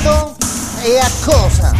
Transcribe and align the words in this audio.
modo 0.00 0.36
e 0.82 0.98
a 0.98 1.10
cosa? 1.24 1.72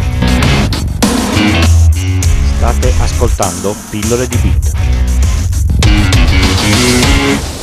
State 2.57 2.93
ascoltando 2.99 3.75
Pillole 3.89 4.27
di 4.27 4.37
Bit. 4.37 4.71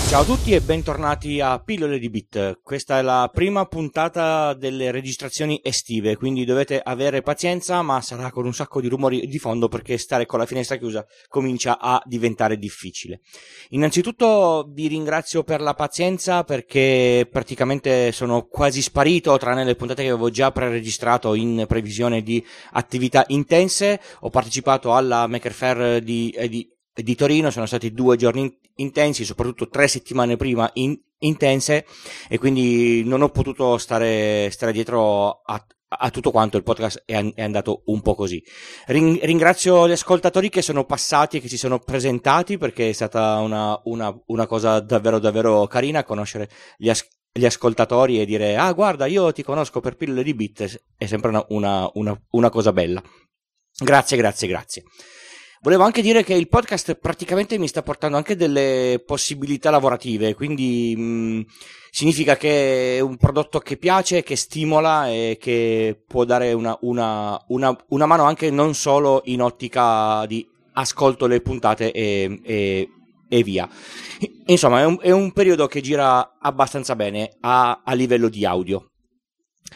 Ciao 0.09 0.23
a 0.23 0.25
tutti 0.25 0.55
e 0.55 0.63
bentornati 0.63 1.39
a 1.39 1.59
Pillole 1.59 1.99
di 1.99 2.09
Bit. 2.09 2.61
Questa 2.62 2.99
è 2.99 3.03
la 3.03 3.31
prima 3.31 3.67
puntata 3.67 4.55
delle 4.55 4.91
registrazioni 4.91 5.61
estive, 5.62 6.17
quindi 6.17 6.46
dovete 6.46 6.81
avere 6.82 7.21
pazienza, 7.21 7.82
ma 7.82 8.00
sarà 8.00 8.31
con 8.31 8.46
un 8.46 8.55
sacco 8.55 8.81
di 8.81 8.89
rumori 8.89 9.27
di 9.27 9.39
fondo 9.39 9.68
perché 9.68 9.99
stare 9.99 10.25
con 10.25 10.39
la 10.39 10.46
finestra 10.46 10.77
chiusa 10.77 11.05
comincia 11.29 11.79
a 11.79 12.00
diventare 12.07 12.57
difficile. 12.57 13.21
Innanzitutto 13.68 14.67
vi 14.73 14.86
ringrazio 14.86 15.45
per 15.45 15.61
la 15.61 15.75
pazienza 15.75 16.43
perché 16.43 17.29
praticamente 17.31 18.11
sono 18.11 18.46
quasi 18.46 18.81
sparito, 18.81 19.36
tranne 19.36 19.63
le 19.63 19.75
puntate 19.75 20.04
che 20.04 20.09
avevo 20.09 20.31
già 20.31 20.50
pre-registrato 20.50 21.35
in 21.35 21.67
previsione 21.68 22.22
di 22.22 22.43
attività 22.72 23.27
intense. 23.29 24.00
Ho 24.21 24.31
partecipato 24.31 24.95
alla 24.95 25.27
Maker 25.27 25.53
Fair 25.53 26.00
di, 26.00 26.31
eh, 26.31 26.49
di 26.49 26.67
di 27.02 27.14
Torino 27.14 27.50
sono 27.50 27.66
stati 27.66 27.93
due 27.93 28.16
giorni 28.16 28.57
intensi, 28.76 29.25
soprattutto 29.25 29.68
tre 29.68 29.88
settimane 29.88 30.36
prima 30.36 30.68
in, 30.75 30.98
intense 31.21 31.86
e 32.28 32.38
quindi 32.38 33.02
non 33.05 33.22
ho 33.22 33.30
potuto 33.30 33.78
stare, 33.78 34.50
stare 34.50 34.72
dietro 34.72 35.42
a, 35.42 35.64
a, 35.88 36.11
tutto 36.11 36.30
quanto, 36.30 36.56
il 36.56 36.62
podcast 36.62 37.02
è, 37.05 37.33
è 37.34 37.42
andato 37.42 37.83
un 37.86 38.00
po' 38.00 38.14
così. 38.14 38.42
Ring, 38.86 39.22
ringrazio 39.22 39.88
gli 39.88 39.92
ascoltatori 39.92 40.48
che 40.48 40.62
sono 40.62 40.84
passati 40.84 41.36
e 41.36 41.41
che 41.41 41.48
si 41.48 41.58
sono 41.58 41.78
presentati 41.78 42.58
perché 42.58 42.91
è 42.91 42.92
stata 42.92 43.36
una, 43.36 43.80
una, 43.84 44.16
una 44.27 44.46
cosa 44.46 44.80
davvero 44.80 45.19
davvero 45.19 45.66
carina 45.66 46.05
conoscere 46.05 46.48
gli, 46.77 46.88
as, 46.88 47.06
gli 47.33 47.44
ascoltatori 47.44 48.20
e 48.20 48.27
dire 48.27 48.56
ah 48.56 48.72
guarda 48.72 49.06
io 49.06 49.33
ti 49.33 49.42
conosco 49.42 49.80
per 49.80 49.96
pillole 49.96 50.22
di 50.22 50.34
bit 50.34 50.83
è 50.96 51.06
sempre 51.06 51.30
una, 51.30 51.44
una, 51.48 51.91
una, 51.94 52.20
una 52.30 52.50
cosa 52.50 52.72
bella. 52.72 53.02
Grazie, 53.80 54.16
grazie, 54.16 54.48
grazie. 54.48 54.83
Volevo 55.61 55.83
anche 55.83 56.03
dire 56.03 56.23
che 56.23 56.34
il 56.34 56.48
podcast 56.48 56.95
praticamente 56.95 57.59
mi 57.59 57.67
sta 57.67 57.83
portando 57.83 58.17
anche 58.17 58.37
delle 58.37 59.03
possibilità 59.05 59.70
lavorative, 59.70 60.34
quindi 60.34 60.95
mh, 60.97 61.47
significa 61.91 62.37
che 62.37 62.98
è 62.98 63.01
un 63.01 63.17
prodotto 63.17 63.59
che 63.59 63.77
piace, 63.77 64.23
che 64.23 64.36
stimola 64.36 65.09
e 65.09 65.36
che 65.41 66.01
può 66.06 66.25
dare 66.25 66.53
una, 66.53 66.79
una, 66.83 67.42
una, 67.48 67.77
una 67.89 68.06
mano 68.06 68.23
anche 68.23 68.51
non 68.53 68.75
solo 68.75 69.23
in 69.25 69.42
ottica 69.42 70.25
di 70.27 70.47
ascolto 70.75 71.27
le 71.27 71.41
puntate 71.41 71.91
e, 71.91 72.41
e, 72.45 72.89
e 73.29 73.42
via. 73.42 73.69
Insomma, 74.47 74.81
è 74.81 74.84
un, 74.84 74.98
è 75.01 75.11
un, 75.11 75.33
periodo 75.33 75.67
che 75.67 75.81
gira 75.81 76.36
abbastanza 76.39 76.95
bene 76.95 77.36
a, 77.41 77.83
a 77.84 77.92
livello 77.95 78.29
di 78.29 78.45
audio. 78.45 78.91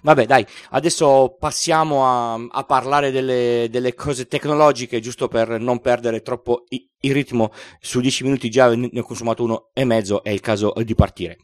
Vabbè, 0.02 0.26
dai, 0.26 0.44
adesso 0.70 1.36
passiamo 1.38 2.06
a, 2.06 2.34
a 2.34 2.64
parlare 2.64 3.10
delle, 3.10 3.68
delle, 3.70 3.94
cose 3.94 4.26
tecnologiche, 4.26 5.00
giusto 5.00 5.28
per 5.28 5.60
non 5.60 5.80
perdere 5.80 6.22
troppo 6.22 6.64
i, 6.70 6.88
il 7.00 7.12
ritmo. 7.12 7.52
Su 7.80 8.00
10 8.00 8.24
minuti 8.24 8.50
già 8.50 8.74
ne 8.74 8.90
ho 8.98 9.02
consumato 9.02 9.44
uno 9.44 9.70
e 9.72 9.84
mezzo, 9.84 10.24
è 10.24 10.30
il 10.30 10.40
caso 10.40 10.72
di 10.82 10.94
partire. 10.94 11.38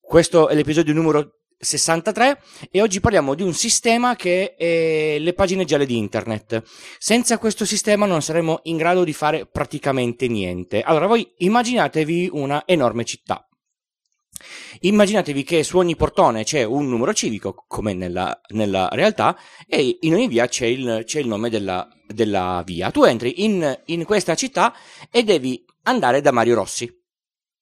Questo 0.00 0.48
è 0.48 0.54
l'episodio 0.54 0.92
numero 0.92 1.44
63 1.58 2.40
e 2.70 2.82
oggi 2.82 3.00
parliamo 3.00 3.34
di 3.34 3.42
un 3.42 3.54
sistema 3.54 4.16
che 4.16 4.54
è 4.54 5.16
le 5.18 5.32
pagine 5.32 5.64
gialle 5.64 5.86
di 5.86 5.96
internet. 5.96 6.62
Senza 6.98 7.38
questo 7.38 7.64
sistema 7.64 8.06
non 8.06 8.20
saremo 8.20 8.60
in 8.64 8.76
grado 8.76 9.02
di 9.02 9.12
fare 9.14 9.46
praticamente 9.46 10.28
niente. 10.28 10.82
Allora, 10.82 11.06
voi 11.06 11.26
immaginatevi 11.38 12.28
una 12.32 12.64
enorme 12.66 13.04
città 13.04 13.48
Immaginatevi 14.80 15.44
che 15.44 15.62
su 15.62 15.78
ogni 15.78 15.96
portone 15.96 16.44
c'è 16.44 16.64
un 16.64 16.88
numero 16.88 17.14
civico, 17.14 17.64
come 17.66 17.94
nella, 17.94 18.40
nella 18.48 18.88
realtà, 18.92 19.38
e 19.66 19.98
in 20.00 20.14
ogni 20.14 20.28
via 20.28 20.46
c'è 20.46 20.66
il, 20.66 21.02
c'è 21.04 21.20
il 21.20 21.28
nome 21.28 21.50
della, 21.50 21.88
della, 22.06 22.62
via. 22.64 22.90
Tu 22.90 23.04
entri 23.04 23.44
in, 23.44 23.82
in, 23.86 24.04
questa 24.04 24.34
città 24.34 24.74
e 25.10 25.22
devi 25.22 25.64
andare 25.82 26.20
da 26.20 26.32
Mario 26.32 26.56
Rossi. 26.56 26.90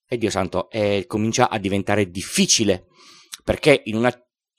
E 0.07 0.17
Dio 0.17 0.29
santo, 0.29 0.69
eh, 0.69 1.05
comincia 1.07 1.49
a 1.49 1.57
diventare 1.57 2.09
difficile, 2.09 2.87
perché 3.43 3.81
in, 3.85 3.95
una, 3.95 4.11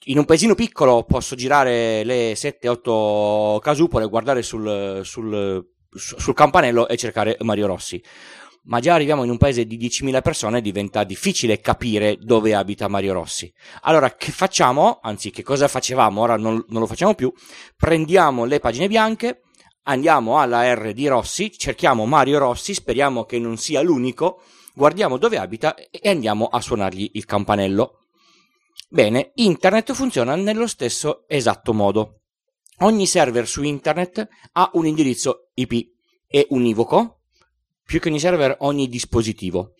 in 0.05 0.17
un 0.17 0.25
paesino 0.25 0.55
piccolo 0.55 1.03
posso 1.03 1.35
girare 1.35 2.03
le 2.03 2.33
7-8 2.33 3.59
casupole, 3.59 4.07
guardare 4.07 4.41
sul, 4.41 5.01
sul, 5.03 5.65
sul 5.93 6.33
campanello 6.33 6.87
e 6.87 6.97
cercare 6.97 7.37
Mario 7.41 7.67
Rossi 7.67 8.01
ma 8.65 8.79
già 8.79 8.93
arriviamo 8.93 9.23
in 9.23 9.29
un 9.29 9.37
paese 9.37 9.65
di 9.65 9.77
10.000 9.77 10.21
persone 10.21 10.61
diventa 10.61 11.03
difficile 11.03 11.59
capire 11.59 12.17
dove 12.19 12.53
abita 12.55 12.87
Mario 12.87 13.13
Rossi. 13.13 13.51
Allora, 13.81 14.15
che 14.15 14.31
facciamo? 14.31 14.99
Anzi, 15.01 15.31
che 15.31 15.43
cosa 15.43 15.67
facevamo? 15.67 16.21
Ora 16.21 16.37
non, 16.37 16.63
non 16.69 16.81
lo 16.81 16.87
facciamo 16.87 17.13
più. 17.13 17.31
Prendiamo 17.75 18.45
le 18.45 18.59
pagine 18.59 18.87
bianche, 18.87 19.41
andiamo 19.83 20.39
alla 20.39 20.73
R 20.73 20.93
di 20.93 21.07
Rossi, 21.07 21.51
cerchiamo 21.51 22.05
Mario 22.05 22.39
Rossi, 22.39 22.73
speriamo 22.73 23.25
che 23.25 23.39
non 23.39 23.57
sia 23.57 23.81
l'unico, 23.81 24.41
guardiamo 24.73 25.17
dove 25.17 25.37
abita 25.37 25.75
e 25.75 26.09
andiamo 26.09 26.45
a 26.47 26.59
suonargli 26.61 27.11
il 27.13 27.25
campanello. 27.25 27.99
Bene, 28.89 29.31
internet 29.35 29.93
funziona 29.93 30.35
nello 30.35 30.67
stesso 30.67 31.25
esatto 31.27 31.73
modo. 31.73 32.21
Ogni 32.79 33.07
server 33.07 33.47
su 33.47 33.63
internet 33.63 34.27
ha 34.53 34.69
un 34.73 34.85
indirizzo 34.85 35.49
IP 35.53 35.93
e 36.27 36.47
univoco, 36.49 37.14
più 37.85 37.99
che 37.99 38.09
ogni 38.09 38.19
server 38.19 38.57
ogni 38.59 38.87
dispositivo. 38.87 39.73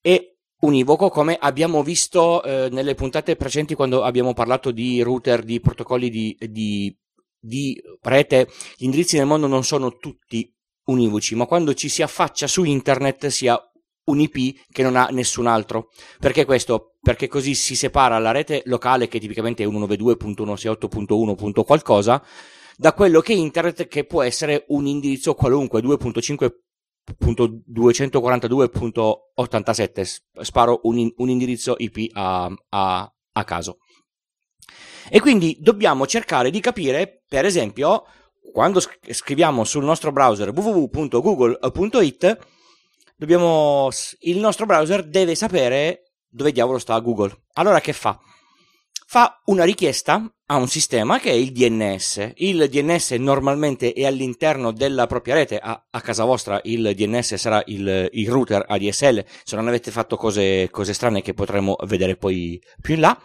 E 0.00 0.38
univoco 0.60 1.08
come 1.08 1.36
abbiamo 1.40 1.82
visto 1.82 2.42
eh, 2.42 2.68
nelle 2.70 2.94
puntate 2.94 3.36
precedenti 3.36 3.74
quando 3.74 4.02
abbiamo 4.02 4.34
parlato 4.34 4.70
di 4.70 5.00
router, 5.02 5.42
di 5.44 5.60
protocolli 5.60 6.10
di, 6.10 6.36
di, 6.50 6.94
di 7.38 7.80
rete, 8.02 8.48
gli 8.76 8.84
indirizzi 8.84 9.16
nel 9.16 9.26
mondo 9.26 9.46
non 9.46 9.62
sono 9.64 9.96
tutti 9.96 10.52
univoci, 10.86 11.34
ma 11.34 11.46
quando 11.46 11.74
ci 11.74 11.88
si 11.88 12.02
affaccia 12.02 12.46
su 12.46 12.64
internet 12.64 13.28
si 13.28 13.46
ha 13.46 13.60
un 14.06 14.20
IP 14.20 14.64
che 14.72 14.82
non 14.82 14.96
ha 14.96 15.08
nessun 15.10 15.46
altro. 15.46 15.90
Perché 16.18 16.44
questo? 16.44 16.96
Perché 17.00 17.28
così 17.28 17.54
si 17.54 17.76
separa 17.76 18.18
la 18.18 18.32
rete 18.32 18.62
locale, 18.64 19.06
che 19.06 19.20
tipicamente 19.20 19.62
è 19.62 19.66
192.168.1. 19.66 21.64
qualcosa, 21.64 22.22
da 22.76 22.92
quello 22.94 23.20
che 23.20 23.34
è 23.34 23.36
internet, 23.36 23.86
che 23.86 24.04
può 24.04 24.22
essere 24.22 24.64
un 24.68 24.86
indirizzo 24.86 25.34
qualunque, 25.34 25.82
2.5 25.82 26.50
242.87 27.20 30.06
sparo 30.40 30.80
un, 30.82 31.12
un, 31.16 31.28
indirizzo 31.28 31.74
IP 31.78 32.10
a, 32.14 32.50
a, 32.70 33.12
a 33.32 33.44
caso. 33.44 33.78
E 35.10 35.20
quindi 35.20 35.58
dobbiamo 35.60 36.06
cercare 36.06 36.50
di 36.50 36.60
capire 36.60 37.24
per 37.26 37.44
esempio 37.44 38.04
quando 38.52 38.80
scriviamo 38.80 39.64
sul 39.64 39.84
nostro 39.84 40.12
browser 40.12 40.50
www.google.it 40.50 42.38
dobbiamo, 43.16 43.88
il 44.20 44.38
nostro 44.38 44.64
browser 44.66 45.06
deve 45.06 45.34
sapere 45.34 46.12
dove 46.28 46.52
diavolo 46.52 46.78
sta 46.78 46.98
Google. 47.00 47.44
Allora 47.54 47.80
che 47.80 47.92
fa? 47.92 48.16
fa 49.10 49.40
una 49.46 49.64
richiesta 49.64 50.30
a 50.50 50.56
un 50.56 50.68
sistema 50.68 51.18
che 51.18 51.30
è 51.30 51.34
il 51.34 51.52
DNS. 51.52 52.32
Il 52.36 52.68
DNS 52.70 53.10
normalmente 53.12 53.92
è 53.92 54.06
all'interno 54.06 54.72
della 54.72 55.06
propria 55.06 55.34
rete, 55.34 55.58
a, 55.58 55.86
a 55.90 56.00
casa 56.00 56.24
vostra 56.24 56.60
il 56.64 56.94
DNS 56.94 57.34
sarà 57.34 57.62
il, 57.66 58.08
il, 58.12 58.30
router 58.30 58.64
ADSL, 58.66 59.24
se 59.44 59.56
non 59.56 59.68
avete 59.68 59.90
fatto 59.90 60.16
cose, 60.16 60.68
cose 60.70 60.94
strane 60.94 61.20
che 61.20 61.34
potremo 61.34 61.76
vedere 61.84 62.16
poi 62.16 62.60
più 62.80 62.94
in 62.94 63.00
là. 63.00 63.22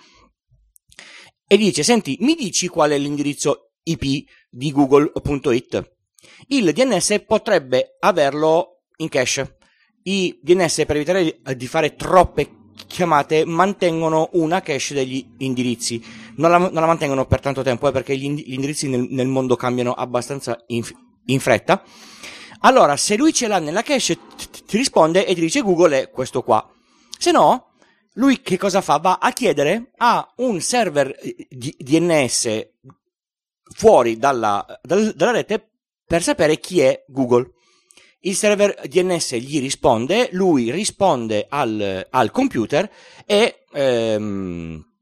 E 1.47 1.57
dice, 1.57 1.83
senti, 1.83 2.17
mi 2.21 2.35
dici 2.35 2.67
qual 2.67 2.91
è 2.91 2.97
l'indirizzo 2.97 3.71
IP 3.83 4.27
di 4.49 4.71
google.it? 4.71 5.91
Il 6.47 6.73
DNS 6.73 7.23
potrebbe 7.25 7.95
averlo 7.99 8.83
in 8.97 9.07
cache. 9.07 9.57
I 10.03 10.39
DNS 10.41 10.83
per 10.85 10.97
evitare 10.97 11.39
di 11.55 11.67
fare 11.67 11.95
troppe 11.95 12.61
chiamate 12.87 13.45
mantengono 13.45 14.29
una 14.33 14.61
cache 14.61 14.93
degli 14.93 15.25
indirizzi. 15.37 16.03
Non 16.35 16.49
la, 16.49 16.57
non 16.57 16.73
la 16.73 16.85
mantengono 16.85 17.25
per 17.25 17.39
tanto 17.39 17.61
tempo, 17.61 17.87
eh, 17.87 17.91
perché 17.91 18.17
gli, 18.17 18.29
gli 18.31 18.53
indirizzi 18.53 18.89
nel, 18.89 19.07
nel, 19.09 19.27
mondo 19.27 19.55
cambiano 19.55 19.93
abbastanza 19.93 20.61
in, 20.67 20.83
in, 21.25 21.39
fretta. 21.39 21.83
Allora, 22.61 22.97
se 22.97 23.15
lui 23.15 23.33
ce 23.33 23.47
l'ha 23.47 23.59
nella 23.59 23.81
cache, 23.81 23.99
ti, 23.99 24.17
ti 24.65 24.77
risponde 24.77 25.25
e 25.25 25.33
ti 25.33 25.41
dice 25.41 25.61
Google 25.61 26.01
è 26.01 26.09
questo 26.09 26.41
qua. 26.41 26.67
Se 27.17 27.31
no, 27.31 27.73
lui 28.13 28.41
che 28.41 28.57
cosa 28.57 28.81
fa? 28.81 28.97
Va 28.97 29.17
a 29.21 29.31
chiedere 29.31 29.91
a 29.97 30.33
un 30.37 30.59
server 30.61 31.15
di 31.49 31.75
DNS 31.77 32.69
fuori 33.75 34.17
dalla, 34.17 34.65
dalla 34.81 35.31
rete 35.31 35.69
per 36.05 36.21
sapere 36.21 36.59
chi 36.59 36.79
è 36.81 37.03
Google 37.07 37.51
il 38.25 38.35
server 38.35 38.79
DNS 38.87 39.35
gli 39.35 39.59
risponde, 39.59 40.29
lui 40.31 40.71
risponde 40.71 41.45
al, 41.49 42.07
al 42.09 42.31
computer 42.31 42.89
e, 43.25 43.65
ehm, 43.71 44.92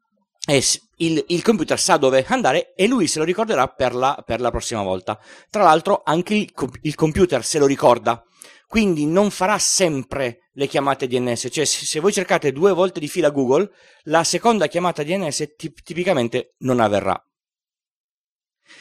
e 0.47 0.63
il, 0.97 1.23
il, 1.27 1.41
computer 1.43 1.79
sa 1.79 1.97
dove 1.97 2.25
andare 2.27 2.73
e 2.73 2.87
lui 2.87 3.07
se 3.07 3.19
lo 3.19 3.25
ricorderà 3.25 3.67
per 3.67 3.93
la, 3.93 4.21
per 4.25 4.41
la 4.41 4.49
prossima 4.49 4.81
volta. 4.81 5.19
Tra 5.49 5.63
l'altro 5.63 6.01
anche 6.03 6.33
il, 6.33 6.51
il, 6.81 6.95
computer 6.95 7.45
se 7.45 7.59
lo 7.59 7.67
ricorda, 7.67 8.23
quindi 8.67 9.05
non 9.05 9.29
farà 9.29 9.59
sempre 9.59 10.49
le 10.53 10.67
chiamate 10.67 11.07
DNS, 11.07 11.47
cioè 11.51 11.65
se 11.65 11.99
voi 11.99 12.11
cercate 12.11 12.51
due 12.51 12.73
volte 12.73 12.99
di 12.99 13.07
fila 13.07 13.29
Google, 13.29 13.69
la 14.03 14.23
seconda 14.23 14.67
chiamata 14.67 15.03
DNS 15.03 15.55
tip- 15.55 15.81
tipicamente 15.83 16.55
non 16.59 16.79
avverrà. 16.79 17.21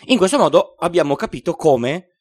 In 0.06 0.16
questo 0.16 0.38
modo 0.38 0.76
abbiamo 0.78 1.14
capito 1.16 1.54
come 1.54 2.16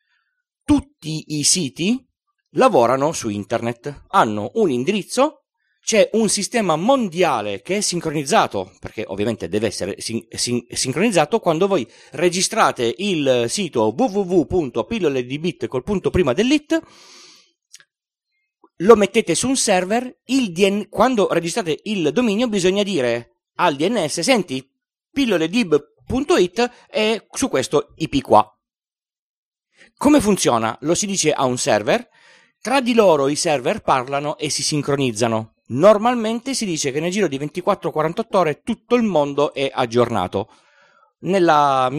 tutti 0.63 1.37
i 1.37 1.43
siti 1.43 2.05
lavorano 2.53 3.11
su 3.11 3.29
internet, 3.29 4.05
hanno 4.09 4.51
un 4.55 4.69
indirizzo, 4.69 5.45
c'è 5.89 6.07
un 6.13 6.29
sistema 6.29 6.75
mondiale 6.75 7.63
che 7.63 7.77
è 7.77 7.81
sincronizzato, 7.81 8.73
perché 8.79 9.05
ovviamente 9.07 9.49
deve 9.49 9.65
essere 9.65 9.95
sin- 9.97 10.23
sin- 10.29 10.63
sincronizzato, 10.69 11.39
quando 11.39 11.65
voi 11.65 11.89
registrate 12.11 12.93
il 12.95 13.45
sito 13.47 13.95
www.pillole 13.97 15.25
di 15.25 15.39
bit 15.39 15.65
col 15.65 15.81
punto 15.81 16.11
prima 16.11 16.33
dell'it, 16.33 16.79
lo 18.75 18.95
mettete 18.95 19.33
su 19.33 19.47
un 19.47 19.57
server, 19.57 20.19
DN- 20.23 20.89
quando 20.89 21.27
registrate 21.31 21.79
il 21.85 22.11
dominio 22.11 22.47
bisogna 22.47 22.83
dire 22.83 23.47
al 23.55 23.75
DNS, 23.75 24.19
senti, 24.19 24.71
pilloledib.it 25.11 26.71
è 26.87 27.25
su 27.31 27.49
questo 27.49 27.95
IP 27.95 28.21
qua. 28.21 28.47
Come 29.97 30.21
funziona? 30.21 30.77
Lo 30.81 30.93
si 30.93 31.07
dice 31.07 31.31
a 31.31 31.45
un 31.45 31.57
server, 31.57 32.07
tra 32.61 32.79
di 32.79 32.93
loro 32.93 33.27
i 33.27 33.35
server 33.35 33.81
parlano 33.81 34.37
e 34.37 34.51
si 34.51 34.61
sincronizzano. 34.61 35.55
Normalmente 35.71 36.53
si 36.53 36.65
dice 36.65 36.91
che 36.91 36.99
nel 36.99 37.11
giro 37.11 37.27
di 37.27 37.37
24-48 37.37 38.23
ore 38.31 38.61
tutto 38.63 38.95
il 38.95 39.03
mondo 39.03 39.53
è 39.53 39.69
aggiornato. 39.71 40.49
Mia, 41.19 41.89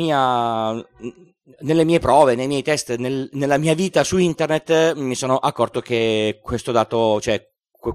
nelle 1.61 1.85
mie 1.85 1.99
prove, 1.99 2.35
nei 2.35 2.47
miei 2.47 2.63
test, 2.63 2.97
nel, 2.97 3.29
nella 3.33 3.59
mia 3.59 3.75
vita 3.75 4.03
su 4.03 4.17
internet 4.19 4.95
mi 4.95 5.15
sono 5.15 5.37
accorto 5.37 5.81
che 5.81 6.41
questo 6.43 6.73
dato, 6.73 7.21
cioè 7.21 7.47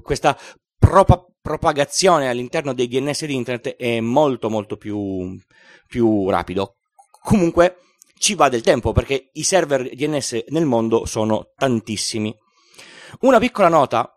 questa 0.01 0.37
propa- 0.77 1.25
propagazione 1.41 2.29
all'interno 2.29 2.73
dei 2.73 2.87
DNS 2.87 3.25
di 3.25 3.35
internet 3.35 3.75
è 3.75 3.99
molto 3.99 4.49
molto 4.49 4.77
più, 4.77 5.37
più 5.87 6.29
rapido. 6.29 6.77
Comunque 7.21 7.77
ci 8.17 8.35
va 8.35 8.49
del 8.49 8.61
tempo 8.61 8.93
perché 8.93 9.29
i 9.33 9.43
server 9.43 9.89
DNS 9.93 10.45
nel 10.49 10.65
mondo 10.65 11.05
sono 11.05 11.51
tantissimi. 11.55 12.33
Una 13.21 13.39
piccola 13.39 13.67
nota, 13.67 14.14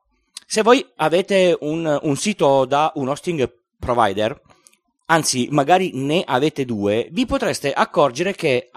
se 0.51 0.63
voi 0.63 0.83
avete 0.97 1.55
un, 1.61 1.99
un 2.03 2.17
sito 2.17 2.65
da 2.65 2.91
un 2.95 3.09
hosting 3.09 3.53
provider, 3.79 4.41
anzi 5.09 5.47
magari 5.51 5.91
ne 5.93 6.23
avete 6.25 6.65
due, 6.65 7.07
vi 7.13 7.27
potreste 7.27 7.71
accorgere 7.71 8.33
che 8.35 8.71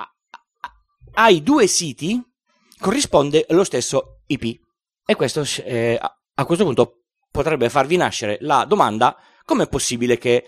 ai 1.14 1.42
due 1.42 1.68
siti 1.68 2.22
corrisponde 2.78 3.46
lo 3.52 3.64
stesso 3.64 4.24
IP. 4.28 4.60
E 5.06 5.16
questo 5.16 5.46
eh, 5.64 5.98
a 5.98 6.46
questo 6.46 6.66
punto 6.66 7.04
potrebbe 7.32 7.70
farvi 7.70 7.96
nascere 7.96 8.38
la 8.42 8.66
domanda 8.66 9.16
come 9.46 9.64
è 9.64 9.70
possibile 9.70 10.18
che 10.18 10.46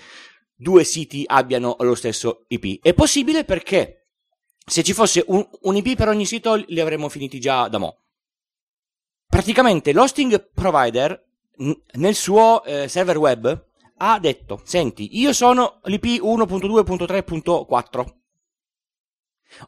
due 0.54 0.84
siti 0.84 1.24
abbiano 1.26 1.78
lo 1.80 1.96
stesso 1.96 2.44
IP? 2.50 2.82
È 2.82 2.94
possibile 2.94 3.46
perché 3.46 4.10
se 4.66 4.84
ci 4.84 4.92
fosse 4.92 5.24
un, 5.28 5.48
un 5.62 5.76
IP 5.78 5.96
per 5.96 6.10
ogni 6.10 6.26
sito 6.26 6.56
li 6.56 6.82
avremmo 6.82 7.08
finiti 7.08 7.40
già 7.40 7.70
da 7.70 7.78
mo'. 7.78 8.03
Praticamente 9.34 9.94
l'hosting 9.94 10.52
provider 10.54 11.20
nel 11.94 12.14
suo 12.14 12.64
eh, 12.64 12.88
server 12.88 13.18
web 13.18 13.66
ha 13.98 14.20
detto, 14.20 14.62
senti, 14.64 15.18
io 15.20 15.34
sono 15.34 15.80
l'IP 15.86 16.22
1.2.3.4. 16.22 18.14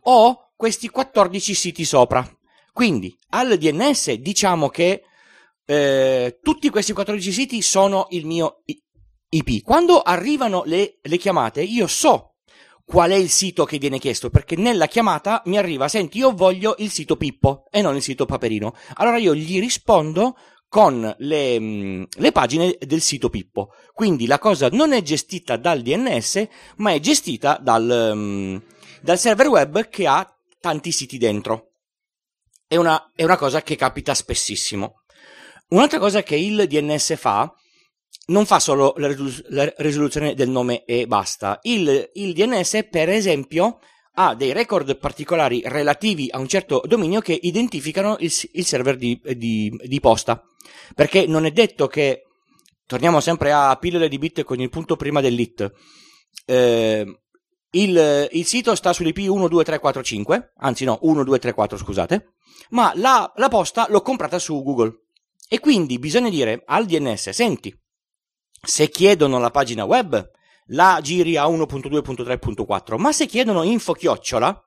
Ho 0.02 0.52
questi 0.56 0.88
14 0.88 1.56
siti 1.56 1.84
sopra. 1.84 2.24
Quindi 2.72 3.18
al 3.30 3.58
DNS 3.58 4.12
diciamo 4.12 4.70
che 4.70 5.02
eh, 5.66 6.40
tutti 6.44 6.70
questi 6.70 6.94
14 6.94 7.32
siti 7.32 7.64
sono 7.64 8.06
il 8.12 8.28
mio 8.28 8.62
IP. 9.30 9.64
Quando 9.64 10.00
arrivano 10.00 10.62
le, 10.66 11.00
le 11.02 11.18
chiamate, 11.18 11.64
io 11.64 11.88
so 11.88 12.35
qual 12.86 13.10
è 13.12 13.16
il 13.16 13.30
sito 13.30 13.66
che 13.66 13.80
viene 13.80 13.98
chiesto, 13.98 14.30
perché 14.30 14.56
nella 14.56 14.88
chiamata 14.88 15.42
mi 15.46 15.58
arriva, 15.58 15.88
senti, 15.88 16.20
io 16.20 16.34
voglio 16.34 16.76
il 16.78 16.92
sito 16.92 17.18
Pippo 17.18 17.66
e 17.72 17.82
non 17.82 17.96
il 17.96 18.02
sito 18.02 18.26
Paperino. 18.26 18.76
Allora 18.96 19.18
io 19.18 19.34
gli 19.34 19.60
rispondo 19.60 20.36
con 20.68 21.14
le, 21.20 21.60
mm, 21.60 22.04
le, 22.18 22.32
pagine 22.32 22.78
del 22.80 23.02
sito 23.02 23.30
Pippo. 23.30 23.70
Quindi 23.92 24.28
la 24.28 24.40
cosa 24.40 24.70
non 24.70 24.94
è 24.94 25.02
gestita 25.02 25.58
dal 25.58 25.82
DNS, 25.82 26.48
ma 26.78 26.92
è 26.92 27.00
gestita 27.00 27.58
dal, 27.62 28.12
um, 28.14 28.62
dal 29.02 29.18
server 29.18 29.48
web 29.48 29.90
che 29.90 30.06
ha 30.06 30.30
tanti 30.60 30.92
siti 30.92 31.18
dentro. 31.18 31.72
È 32.68 32.76
una, 32.76 33.12
è 33.16 33.24
una 33.24 33.38
cosa 33.38 33.62
che 33.62 33.76
capita 33.76 34.14
spessissimo. 34.14 35.02
Un'altra 35.70 35.98
cosa 35.98 36.22
che 36.24 36.36
il 36.36 36.68
DNS 36.68 37.18
fa, 37.18 37.52
non 38.28 38.46
fa 38.46 38.60
solo 38.60 38.94
la, 38.98 39.14
la 39.50 39.74
risoluzione 39.78 40.34
del 40.34 40.50
nome 40.50 40.84
e 40.86 41.08
basta. 41.08 41.60
Il, 41.64 42.10
il, 42.14 42.34
DNS, 42.34 42.88
per 42.90 43.10
esempio, 43.10 43.80
ha 44.14 44.34
dei 44.36 44.54
record 44.54 44.98
particolari 44.98 45.62
relativi 45.66 46.28
a 46.32 46.40
un 46.40 46.48
certo 46.48 46.82
dominio 46.86 47.20
che 47.20 47.38
identificano 47.40 48.16
il, 48.20 48.34
il 48.54 48.66
server 48.66 48.96
di, 48.96 49.20
di, 49.36 49.72
di, 49.84 50.00
posta. 50.00 50.42
Perché 50.94 51.28
non 51.28 51.46
è 51.46 51.52
detto 51.52 51.88
che, 51.88 52.24
torniamo 52.86 53.20
sempre 53.20 53.52
a 53.52 53.76
pillole 53.76 54.08
di 54.08 54.18
bit 54.18 54.44
con 54.44 54.60
il 54.60 54.70
punto 54.70 54.96
prima 54.96 55.22
dell'it, 55.22 55.72
eh, 56.46 57.20
il, 57.72 58.30
il, 58.32 58.46
sito 58.46 58.74
sta 58.74 58.94
sull'IP 58.94 59.18
12345, 59.18 60.54
anzi 60.58 60.86
no, 60.86 60.98
1234 61.02 61.78
scusate, 61.78 62.34
ma 62.70 62.94
la, 62.96 63.32
la 63.36 63.50
posta 63.50 63.86
l'ho 63.90 64.02
comprata 64.02 64.40
su 64.40 64.64
Google. 64.64 65.02
E 65.48 65.60
quindi 65.60 66.00
bisogna 66.00 66.30
dire 66.30 66.64
al 66.66 66.86
DNS, 66.86 67.30
senti, 67.30 67.78
se 68.66 68.90
chiedono 68.90 69.40
la 69.40 69.52
pagina 69.52 69.86
web, 69.86 70.32
la 70.70 71.00
giri 71.02 71.38
a 71.38 71.46
1.2.3.4, 71.46 72.98
ma 72.98 73.12
se 73.12 73.28
chiedono 73.28 73.64
info 73.64 73.94
chiocciola, 73.94 74.64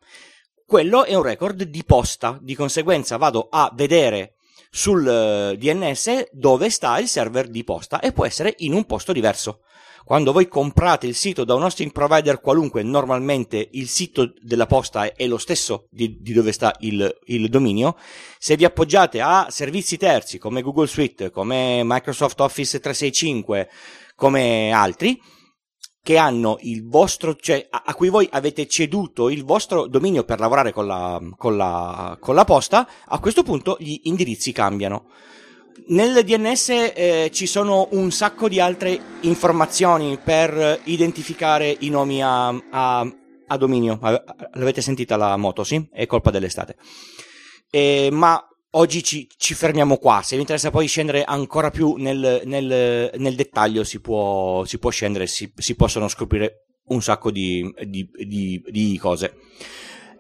quello 0.64 1.04
è 1.04 1.14
un 1.14 1.22
record 1.22 1.62
di 1.62 1.84
posta, 1.84 2.38
di 2.40 2.54
conseguenza 2.54 3.16
vado 3.16 3.48
a 3.50 3.70
vedere 3.74 4.34
sul 4.70 5.06
eh, 5.06 5.56
DNS 5.56 6.28
dove 6.32 6.70
sta 6.70 6.98
il 6.98 7.08
server 7.08 7.48
di 7.48 7.64
posta 7.64 8.00
e 8.00 8.12
può 8.12 8.26
essere 8.26 8.54
in 8.58 8.74
un 8.74 8.84
posto 8.84 9.12
diverso. 9.12 9.60
Quando 10.08 10.32
voi 10.32 10.49
comprate 10.49 11.06
il 11.06 11.14
sito 11.14 11.44
da 11.44 11.55
un 11.55 11.64
hosting 11.64 11.93
provider 11.93 12.40
qualunque, 12.40 12.82
normalmente 12.82 13.69
il 13.72 13.88
sito 13.88 14.32
della 14.40 14.64
posta 14.64 15.12
è 15.12 15.26
lo 15.26 15.37
stesso 15.37 15.87
di, 15.90 16.16
di 16.19 16.32
dove 16.32 16.52
sta 16.52 16.75
il, 16.78 17.14
il, 17.26 17.50
dominio. 17.50 17.94
Se 18.38 18.56
vi 18.56 18.64
appoggiate 18.64 19.20
a 19.20 19.49
servizi 19.50 19.99
terzi 19.99 20.38
come 20.38 20.62
Google 20.62 20.87
Suite, 20.87 21.31
come 21.31 21.82
Microsoft 21.84 22.40
Office 22.40 22.81
365, 22.81 23.69
come 24.14 24.72
altri, 24.72 25.20
che 26.02 26.16
hanno 26.16 26.56
il 26.62 26.88
vostro, 26.88 27.37
cioè 27.37 27.66
a, 27.69 27.82
a, 27.84 27.94
cui 27.94 28.08
voi 28.08 28.26
avete 28.32 28.66
ceduto 28.66 29.28
il 29.28 29.44
vostro 29.44 29.87
dominio 29.88 30.25
per 30.25 30.40
lavorare 30.40 30.73
con 30.73 30.87
la, 30.87 31.21
con 31.37 31.54
la, 31.54 32.16
con 32.18 32.35
la 32.35 32.44
posta, 32.47 32.88
a 33.04 33.18
questo 33.18 33.42
punto 33.42 33.76
gli 33.78 34.00
indirizzi 34.04 34.52
cambiano. 34.52 35.11
Nel 35.87 36.25
DNS 36.25 36.68
eh, 36.68 37.30
ci 37.32 37.47
sono 37.47 37.88
un 37.92 38.11
sacco 38.11 38.49
di 38.49 38.61
altre 38.61 39.00
informazioni 39.23 40.18
per 40.23 40.80
identificare 40.85 41.75
i 41.80 41.88
nomi 41.88 42.23
a, 42.23 42.49
a, 42.49 43.12
a 43.47 43.56
dominio. 43.56 43.99
L'avete 44.54 44.82
sentita 44.82 45.16
la 45.16 45.37
moto, 45.37 45.64
sì? 45.64 45.88
È 45.90 46.06
colpa 46.06 46.30
dell'estate. 46.30 46.76
Eh, 47.70 48.08
ma 48.12 48.42
oggi 48.73 49.02
ci, 49.02 49.28
ci, 49.37 49.54
fermiamo 49.54 49.97
qua. 49.97 50.20
Se 50.23 50.35
vi 50.35 50.42
interessa 50.42 50.70
poi 50.70 50.87
scendere 50.87 51.25
ancora 51.25 51.70
più 51.70 51.94
nel, 51.97 52.42
nel, 52.44 53.11
nel 53.14 53.35
dettaglio, 53.35 53.85
si 53.85 54.00
può, 54.00 54.64
si 54.64 54.78
può 54.78 54.90
scendere, 54.90 55.26
si, 55.26 55.52
si, 55.56 55.75
possono 55.75 56.08
scoprire 56.08 56.66
un 56.88 57.02
sacco 57.02 57.30
di, 57.30 57.73
di, 57.87 58.08
di, 58.12 58.62
di 58.66 58.99
cose. 58.99 59.35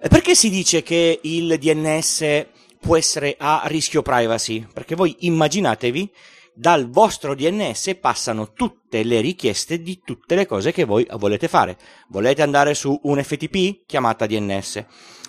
Perché 0.08 0.34
si 0.34 0.48
dice 0.48 0.82
che 0.82 1.18
il 1.22 1.58
DNS 1.58 2.46
può 2.80 2.96
essere 2.96 3.36
a 3.38 3.62
rischio 3.66 4.02
privacy, 4.02 4.66
perché 4.72 4.94
voi 4.94 5.16
immaginatevi 5.20 6.10
dal 6.58 6.90
vostro 6.90 7.36
DNS 7.36 7.98
passano 8.00 8.52
tutte 8.52 9.04
le 9.04 9.20
richieste 9.20 9.80
di 9.80 10.00
tutte 10.04 10.34
le 10.34 10.44
cose 10.44 10.72
che 10.72 10.84
voi 10.84 11.06
volete 11.12 11.46
fare. 11.46 11.78
Volete 12.08 12.42
andare 12.42 12.74
su 12.74 12.98
un 13.04 13.22
FTP? 13.22 13.86
Chiamata 13.86 14.26
DNS. 14.26 14.84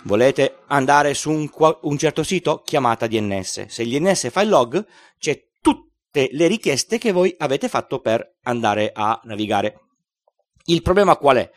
Volete 0.06 0.64
andare 0.70 1.14
su 1.14 1.30
un, 1.30 1.48
un 1.82 1.98
certo 2.00 2.24
sito? 2.24 2.64
Chiamata 2.66 3.06
DNS. 3.06 3.68
Se 3.68 3.84
il 3.84 4.00
DNS 4.00 4.32
fa 4.32 4.42
il 4.42 4.50
log, 4.50 4.84
c'è 5.20 5.50
tutte 5.62 6.30
le 6.32 6.48
richieste 6.48 6.98
che 6.98 7.12
voi 7.12 7.36
avete 7.38 7.70
fatto 7.70 8.00
per 8.00 8.38
andare 8.44 8.90
a 8.92 9.20
navigare. 9.26 9.82
Il 10.66 10.82
problema 10.82 11.16
qual 11.16 11.38
è? 11.38 11.52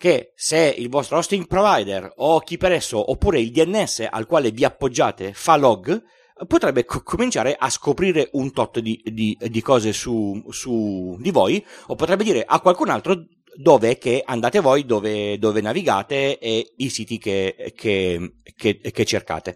Che 0.00 0.32
se 0.34 0.74
il 0.78 0.88
vostro 0.88 1.18
hosting 1.18 1.46
provider 1.46 2.10
o 2.16 2.40
chi 2.40 2.56
per 2.56 2.72
esso 2.72 3.10
oppure 3.10 3.38
il 3.38 3.50
DNS 3.50 4.06
al 4.08 4.24
quale 4.24 4.50
vi 4.50 4.64
appoggiate 4.64 5.34
fa 5.34 5.56
log, 5.56 6.02
potrebbe 6.46 6.86
co- 6.86 7.02
cominciare 7.02 7.54
a 7.54 7.68
scoprire 7.68 8.30
un 8.32 8.50
tot 8.50 8.78
di, 8.78 8.98
di, 9.04 9.36
di 9.38 9.60
cose 9.60 9.92
su, 9.92 10.42
su, 10.48 11.18
di 11.20 11.30
voi 11.30 11.62
o 11.88 11.96
potrebbe 11.96 12.24
dire 12.24 12.42
a 12.46 12.60
qualcun 12.60 12.88
altro 12.88 13.26
dove 13.54 13.98
andate 14.24 14.60
voi, 14.60 14.86
dove, 14.86 15.38
dove 15.38 15.60
navigate 15.60 16.38
e 16.38 16.72
i 16.78 16.88
siti 16.88 17.18
che, 17.18 17.70
che, 17.76 18.36
che, 18.56 18.80
che 18.80 19.04
cercate. 19.04 19.54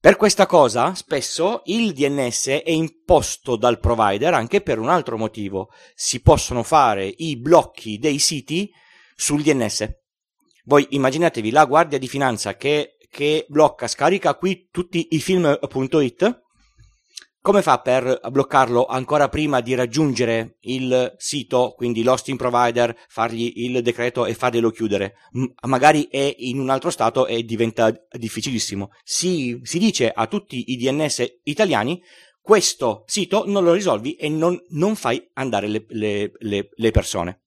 Per 0.00 0.16
questa 0.16 0.46
cosa, 0.46 0.92
spesso 0.96 1.62
il 1.66 1.92
DNS 1.92 2.48
è 2.48 2.70
imposto 2.70 3.54
dal 3.54 3.78
provider 3.78 4.34
anche 4.34 4.60
per 4.60 4.80
un 4.80 4.88
altro 4.88 5.16
motivo. 5.16 5.70
Si 5.94 6.20
possono 6.20 6.64
fare 6.64 7.14
i 7.18 7.36
blocchi 7.36 7.98
dei 7.98 8.18
siti 8.18 8.72
sul 9.18 9.42
DNS. 9.42 9.88
Voi 10.66 10.86
immaginatevi 10.90 11.50
la 11.50 11.64
Guardia 11.64 11.98
di 11.98 12.06
Finanza 12.06 12.56
che, 12.56 12.96
che 13.10 13.46
blocca, 13.48 13.88
scarica 13.88 14.36
qui 14.36 14.68
tutti 14.70 15.08
i 15.10 15.18
film.it 15.18 16.46
come 17.40 17.62
fa 17.62 17.80
per 17.80 18.20
bloccarlo 18.30 18.84
ancora 18.84 19.28
prima 19.28 19.60
di 19.60 19.74
raggiungere 19.74 20.56
il 20.60 21.14
sito, 21.16 21.72
quindi 21.76 22.02
l'hosting 22.02 22.36
provider, 22.36 22.94
fargli 23.08 23.52
il 23.56 23.80
decreto 23.80 24.26
e 24.26 24.34
farglielo 24.34 24.70
chiudere? 24.70 25.14
M- 25.32 25.46
magari 25.66 26.08
è 26.10 26.34
in 26.38 26.58
un 26.58 26.68
altro 26.68 26.90
stato 26.90 27.26
e 27.26 27.44
diventa 27.44 27.90
difficilissimo. 28.10 28.90
Si, 29.02 29.58
si 29.62 29.78
dice 29.78 30.10
a 30.10 30.26
tutti 30.26 30.72
i 30.72 30.76
DNS 30.76 31.38
italiani 31.44 32.02
questo 32.38 33.04
sito 33.06 33.44
non 33.46 33.64
lo 33.64 33.72
risolvi 33.72 34.14
e 34.14 34.28
non, 34.28 34.58
non 34.70 34.94
fai 34.94 35.30
andare 35.34 35.68
le, 35.68 35.86
le, 35.88 36.32
le, 36.38 36.68
le 36.70 36.90
persone. 36.90 37.44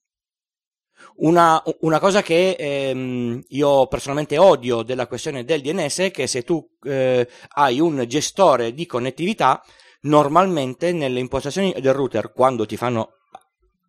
Una, 1.22 1.62
una, 1.82 2.00
cosa 2.00 2.24
che 2.24 2.56
ehm, 2.58 3.44
io 3.50 3.86
personalmente 3.86 4.40
odio 4.40 4.82
della 4.82 5.06
questione 5.06 5.44
del 5.44 5.62
DNS 5.62 6.00
è 6.00 6.12
che 6.12 6.26
se 6.26 6.44
tu 6.44 6.68
eh, 6.84 7.28
hai 7.50 7.80
un 7.80 8.04
gestore 8.08 8.74
di 8.74 8.88
connettività 8.88 9.64
normalmente 10.02 10.92
nelle 10.92 11.20
impostazioni 11.20 11.76
del 11.80 11.94
router, 11.94 12.32
quando 12.34 12.66
ti 12.66 12.76
fanno 12.76 13.18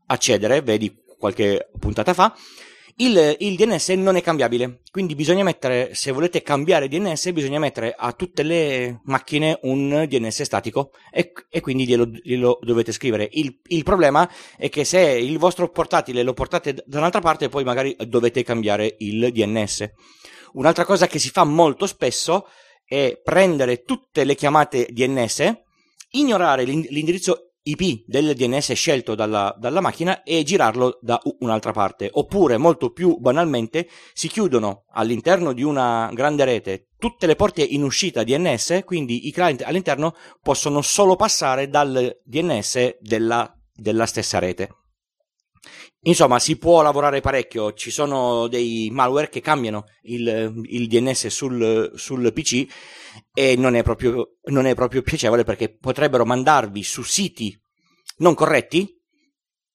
accedere, 0.06 0.60
vedi 0.60 0.94
qualche 1.18 1.70
puntata 1.78 2.12
fa, 2.12 2.34
il, 2.96 3.36
il, 3.40 3.56
DNS 3.56 3.88
non 3.90 4.16
è 4.16 4.22
cambiabile, 4.22 4.80
quindi 4.90 5.14
bisogna 5.14 5.42
mettere, 5.42 5.94
se 5.94 6.10
volete 6.12 6.42
cambiare 6.42 6.88
DNS, 6.88 7.30
bisogna 7.32 7.58
mettere 7.58 7.94
a 7.96 8.12
tutte 8.12 8.42
le 8.42 9.00
macchine 9.04 9.58
un 9.62 10.06
DNS 10.08 10.42
statico 10.42 10.90
e, 11.10 11.32
e 11.48 11.60
quindi 11.60 11.86
glielo, 11.86 12.06
glielo, 12.06 12.58
dovete 12.62 12.92
scrivere. 12.92 13.28
Il, 13.32 13.60
il, 13.68 13.82
problema 13.82 14.28
è 14.56 14.68
che 14.68 14.84
se 14.84 15.00
il 15.00 15.38
vostro 15.38 15.70
portatile 15.70 16.22
lo 16.22 16.34
portate 16.34 16.82
da 16.86 16.98
un'altra 16.98 17.20
parte, 17.20 17.48
poi 17.48 17.64
magari 17.64 17.96
dovete 18.06 18.42
cambiare 18.42 18.96
il 18.98 19.32
DNS. 19.32 19.90
Un'altra 20.52 20.84
cosa 20.84 21.06
che 21.06 21.18
si 21.18 21.30
fa 21.30 21.44
molto 21.44 21.86
spesso 21.86 22.46
è 22.84 23.18
prendere 23.22 23.82
tutte 23.82 24.24
le 24.24 24.34
chiamate 24.34 24.88
DNS 24.90 25.60
ignorare 26.12 26.64
l'indirizzo 26.64 27.51
IP 27.64 28.04
del 28.06 28.34
DNS 28.34 28.72
scelto 28.72 29.14
dalla, 29.14 29.54
dalla, 29.58 29.80
macchina 29.80 30.22
e 30.22 30.42
girarlo 30.42 30.98
da 31.00 31.20
un'altra 31.40 31.72
parte. 31.72 32.08
Oppure, 32.12 32.56
molto 32.56 32.90
più 32.90 33.18
banalmente, 33.18 33.88
si 34.12 34.28
chiudono 34.28 34.84
all'interno 34.90 35.52
di 35.52 35.62
una 35.62 36.10
grande 36.12 36.44
rete 36.44 36.86
tutte 37.02 37.26
le 37.26 37.34
porte 37.34 37.64
in 37.64 37.82
uscita 37.82 38.22
DNS, 38.22 38.82
quindi 38.84 39.26
i 39.26 39.32
client 39.32 39.62
all'interno 39.62 40.14
possono 40.40 40.82
solo 40.82 41.16
passare 41.16 41.68
dal 41.68 42.20
DNS 42.22 42.98
della, 43.00 43.52
della 43.74 44.06
stessa 44.06 44.38
rete. 44.38 44.68
Insomma, 46.02 46.38
si 46.38 46.56
può 46.58 46.80
lavorare 46.82 47.20
parecchio, 47.20 47.72
ci 47.72 47.90
sono 47.90 48.46
dei 48.46 48.88
malware 48.92 49.28
che 49.28 49.40
cambiano 49.40 49.86
il, 50.02 50.62
il 50.64 50.86
DNS 50.86 51.26
sul, 51.26 51.92
sul, 51.94 52.32
PC 52.32 52.66
e 53.32 53.56
non 53.56 53.74
è, 53.74 53.82
proprio, 53.82 54.36
non 54.44 54.66
è 54.66 54.74
proprio 54.74 55.02
piacevole 55.02 55.44
perché 55.44 55.76
potrebbero 55.76 56.24
mandarvi 56.24 56.82
su 56.82 57.02
siti 57.02 57.58
non 58.18 58.34
corretti 58.34 59.00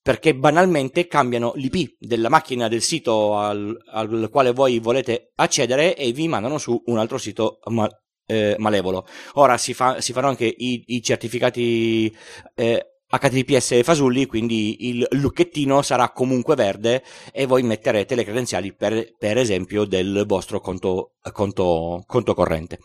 perché 0.01 0.34
banalmente 0.34 1.08
cambiano 1.08 1.51
l'IP 1.56 1.98
della 2.00 2.29
macchina 2.29 2.70
del 2.70 2.82
sito 2.82 3.36
al, 3.36 3.77
al, 3.91 4.29
quale 4.32 4.53
voi 4.53 4.79
volete 4.79 5.32
accedere 5.36 5.98
e 5.98 6.13
vi 6.13 6.29
mandano 6.29 6.58
su 6.58 6.82
un 6.86 6.98
altro 6.98 7.17
sito 7.17 7.60
ma, 7.65 7.89
eh, 8.25 8.56
malevolo. 8.58 9.06
Ora 9.34 9.58
si, 9.58 9.74
fa, 9.74 10.00
si, 10.00 10.13
fanno 10.13 10.29
anche 10.29 10.46
i, 10.46 10.82
i 10.88 11.03
certificati 11.03 12.15
eh, 12.56 12.86
HTTPS 13.10 13.84
fasulli, 13.84 14.25
quindi 14.25 14.88
il 14.89 15.08
lucchettino 15.12 15.82
sarà 15.82 16.12
comunque 16.12 16.56
verde 16.56 17.03
e 17.32 17.46
voi 17.46 17.63
metterete 17.63 18.15
le 18.15 18.24
credenziali 18.24 18.74
per, 18.74 19.15
per 19.17 19.38
esempio 19.38 19.86
del 19.86 20.24
vostro 20.27 20.60
conto, 20.60 21.15
conto, 21.32 22.03
conto 22.06 22.34
corrente. 22.34 22.79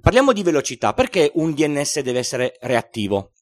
Parliamo 0.00 0.32
di 0.32 0.42
velocità, 0.42 0.92
perché 0.92 1.30
un 1.34 1.52
DNS 1.54 2.00
deve 2.00 2.18
essere 2.18 2.56
reattivo? 2.60 3.32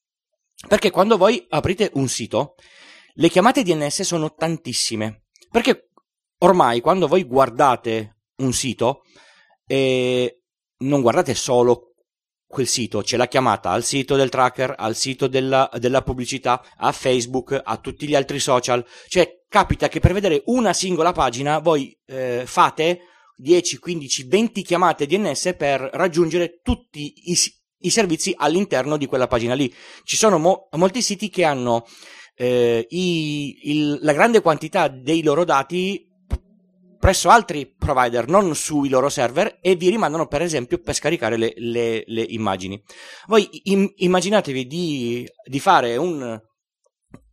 Perché 0.67 0.89
quando 0.89 1.17
voi 1.17 1.45
aprite 1.49 1.91
un 1.93 2.07
sito, 2.07 2.55
le 3.13 3.29
chiamate 3.29 3.63
DNS 3.63 4.01
sono 4.01 4.33
tantissime. 4.33 5.25
Perché 5.49 5.89
ormai 6.39 6.81
quando 6.81 7.07
voi 7.07 7.23
guardate 7.23 8.17
un 8.37 8.53
sito, 8.53 9.01
eh, 9.65 10.41
non 10.79 11.01
guardate 11.01 11.35
solo 11.35 11.93
quel 12.47 12.67
sito, 12.67 13.01
c'è 13.01 13.17
la 13.17 13.27
chiamata 13.27 13.71
al 13.71 13.83
sito 13.83 14.15
del 14.15 14.29
tracker, 14.29 14.73
al 14.77 14.95
sito 14.95 15.27
della, 15.27 15.69
della, 15.77 16.01
pubblicità, 16.01 16.63
a 16.77 16.91
Facebook, 16.91 17.59
a 17.61 17.77
tutti 17.77 18.07
gli 18.07 18.15
altri 18.15 18.39
social. 18.39 18.85
Cioè, 19.07 19.43
capita 19.49 19.89
che 19.89 19.99
per 19.99 20.13
vedere 20.13 20.43
una 20.45 20.73
singola 20.73 21.11
pagina 21.11 21.59
voi 21.59 21.95
eh, 22.05 22.43
fate 22.45 23.01
10, 23.37 23.77
15, 23.77 24.23
20 24.23 24.61
chiamate 24.63 25.05
DNS 25.05 25.53
per 25.55 25.89
raggiungere 25.93 26.59
tutti 26.63 27.13
i, 27.31 27.37
i 27.81 27.89
servizi 27.89 28.33
all'interno 28.35 28.97
di 28.97 29.05
quella 29.05 29.27
pagina 29.27 29.53
lì. 29.53 29.71
Ci 30.03 30.17
sono 30.17 30.39
mo- 30.39 30.67
molti 30.71 31.01
siti 31.01 31.29
che 31.29 31.43
hanno 31.43 31.85
eh, 32.35 32.85
i, 32.89 33.59
il, 33.63 33.99
la 34.01 34.13
grande 34.13 34.41
quantità 34.41 34.87
dei 34.87 35.21
loro 35.21 35.43
dati 35.43 36.03
presso 36.99 37.29
altri 37.29 37.71
provider, 37.77 38.27
non 38.27 38.55
sui 38.55 38.89
loro 38.89 39.07
server, 39.09 39.59
e 39.61 39.75
vi 39.75 39.89
rimandano 39.89 40.27
per 40.27 40.41
esempio 40.41 40.79
per 40.79 40.95
scaricare 40.95 41.37
le, 41.37 41.53
le, 41.57 42.03
le 42.07 42.25
immagini. 42.27 42.81
Voi 43.27 43.47
im- 43.65 43.93
immaginatevi 43.95 44.65
di, 44.65 45.29
di 45.45 45.59
fare 45.59 45.95
un, 45.95 46.41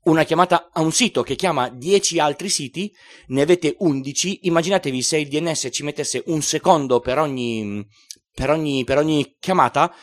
una 0.04 0.24
chiamata 0.24 0.70
a 0.72 0.80
un 0.80 0.92
sito 0.92 1.22
che 1.22 1.34
chiama 1.34 1.68
10 1.68 2.18
altri 2.18 2.48
siti, 2.48 2.92
ne 3.28 3.42
avete 3.42 3.76
11, 3.78 4.40
immaginatevi 4.42 5.02
se 5.02 5.18
il 5.18 5.28
DNS 5.28 5.68
ci 5.70 5.82
mettesse 5.82 6.22
un 6.26 6.42
secondo 6.42 7.00
per 7.00 7.18
ogni, 7.18 7.86
per 8.32 8.50
ogni, 8.50 8.84
per 8.84 8.98
ogni 8.98 9.36
chiamata, 9.38 9.94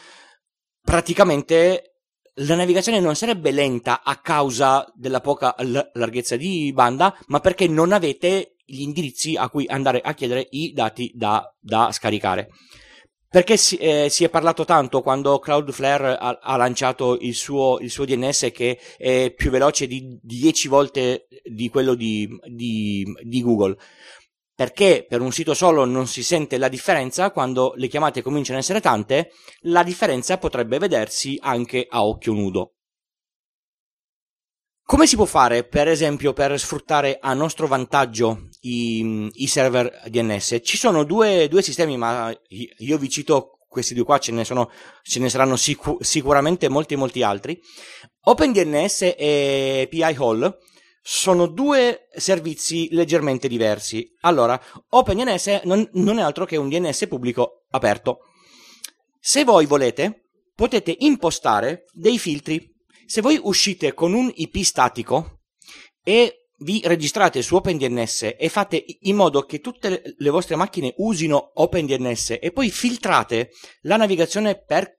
praticamente 0.81 1.91
la 2.35 2.55
navigazione 2.55 2.99
non 2.99 3.15
sarebbe 3.15 3.51
lenta 3.51 4.03
a 4.03 4.19
causa 4.21 4.89
della 4.95 5.19
poca 5.19 5.55
larghezza 5.93 6.35
di 6.35 6.71
banda, 6.73 7.15
ma 7.27 7.39
perché 7.39 7.67
non 7.67 7.91
avete 7.91 8.55
gli 8.65 8.81
indirizzi 8.81 9.35
a 9.35 9.49
cui 9.49 9.67
andare 9.67 9.99
a 9.99 10.13
chiedere 10.13 10.47
i 10.51 10.71
dati 10.71 11.11
da, 11.13 11.43
da 11.59 11.91
scaricare. 11.91 12.49
Perché 13.31 13.55
si, 13.55 13.77
eh, 13.77 14.09
si, 14.09 14.25
è 14.25 14.29
parlato 14.29 14.65
tanto 14.65 15.01
quando 15.01 15.39
Cloudflare 15.39 16.17
ha, 16.17 16.39
ha 16.41 16.57
lanciato 16.57 17.17
il 17.17 17.33
suo, 17.33 17.79
il 17.79 17.89
suo, 17.89 18.03
DNS 18.03 18.51
che 18.51 18.77
è 18.97 19.31
più 19.33 19.49
veloce 19.49 19.87
di 19.87 20.19
10 20.21 20.67
volte 20.67 21.27
di 21.41 21.69
quello 21.69 21.93
di, 21.93 22.27
di, 22.43 23.05
di, 23.23 23.41
Google? 23.41 23.77
Perché 24.53 25.05
per 25.07 25.21
un 25.21 25.31
sito 25.31 25.53
solo 25.53 25.85
non 25.85 26.07
si 26.07 26.23
sente 26.23 26.57
la 26.57 26.67
differenza, 26.67 27.31
quando 27.31 27.71
le 27.77 27.87
chiamate 27.87 28.21
cominciano 28.21 28.57
ad 28.57 28.65
essere 28.65 28.81
tante, 28.81 29.31
la 29.61 29.83
differenza 29.83 30.37
potrebbe 30.37 30.77
vedersi 30.77 31.39
anche 31.41 31.87
a 31.89 32.03
occhio 32.03 32.33
nudo. 32.33 32.73
Come 34.83 35.07
si 35.07 35.15
può 35.15 35.23
fare, 35.23 35.63
per 35.63 35.87
esempio, 35.87 36.33
per 36.33 36.59
sfruttare 36.59 37.17
a 37.21 37.33
nostro 37.33 37.65
vantaggio 37.65 38.49
i, 38.61 39.29
i 39.33 39.47
server 39.47 40.01
DNS? 40.07 40.59
Ci 40.63 40.77
sono 40.77 41.03
due, 41.03 41.47
due, 41.47 41.61
sistemi, 41.61 41.97
ma 41.97 42.33
io 42.49 42.97
vi 42.97 43.09
cito 43.09 43.59
questi 43.67 43.93
due 43.93 44.03
qua, 44.03 44.17
ce 44.19 44.31
ne, 44.31 44.43
sono, 44.43 44.69
ce 45.01 45.19
ne 45.19 45.29
saranno 45.29 45.55
sicu- 45.55 46.01
sicuramente 46.03 46.67
molti 46.69 46.95
molti 46.95 47.23
altri. 47.23 47.59
OpenDNS 48.23 49.13
e 49.17 49.87
PI 49.89 50.15
Hall 50.17 50.57
sono 51.01 51.47
due 51.47 52.07
servizi 52.15 52.89
leggermente 52.91 53.47
diversi. 53.47 54.11
Allora, 54.21 54.61
OpenDNS 54.89 55.61
non, 55.63 55.87
non 55.93 56.19
è 56.19 56.21
altro 56.21 56.45
che 56.45 56.57
un 56.57 56.69
DNS 56.69 57.07
pubblico 57.07 57.65
aperto. 57.69 58.19
Se 59.19 59.43
voi 59.43 59.65
volete, 59.65 60.29
potete 60.53 60.95
impostare 60.99 61.85
dei 61.93 62.19
filtri 62.19 62.69
se 63.11 63.19
voi 63.19 63.37
uscite 63.43 63.93
con 63.93 64.13
un 64.13 64.31
IP 64.33 64.59
statico 64.59 65.41
e 66.01 66.40
vi 66.61 66.81
registrate 66.83 67.41
su 67.41 67.55
OpenDNS 67.55 68.35
e 68.37 68.49
fate 68.49 68.83
in 69.01 69.15
modo 69.15 69.43
che 69.43 69.59
tutte 69.59 70.15
le 70.17 70.29
vostre 70.29 70.55
macchine 70.55 70.93
usino 70.97 71.51
OpenDNS 71.55 72.37
e 72.39 72.51
poi 72.51 72.69
filtrate 72.69 73.51
la 73.81 73.97
navigazione 73.97 74.61
per, 74.61 74.95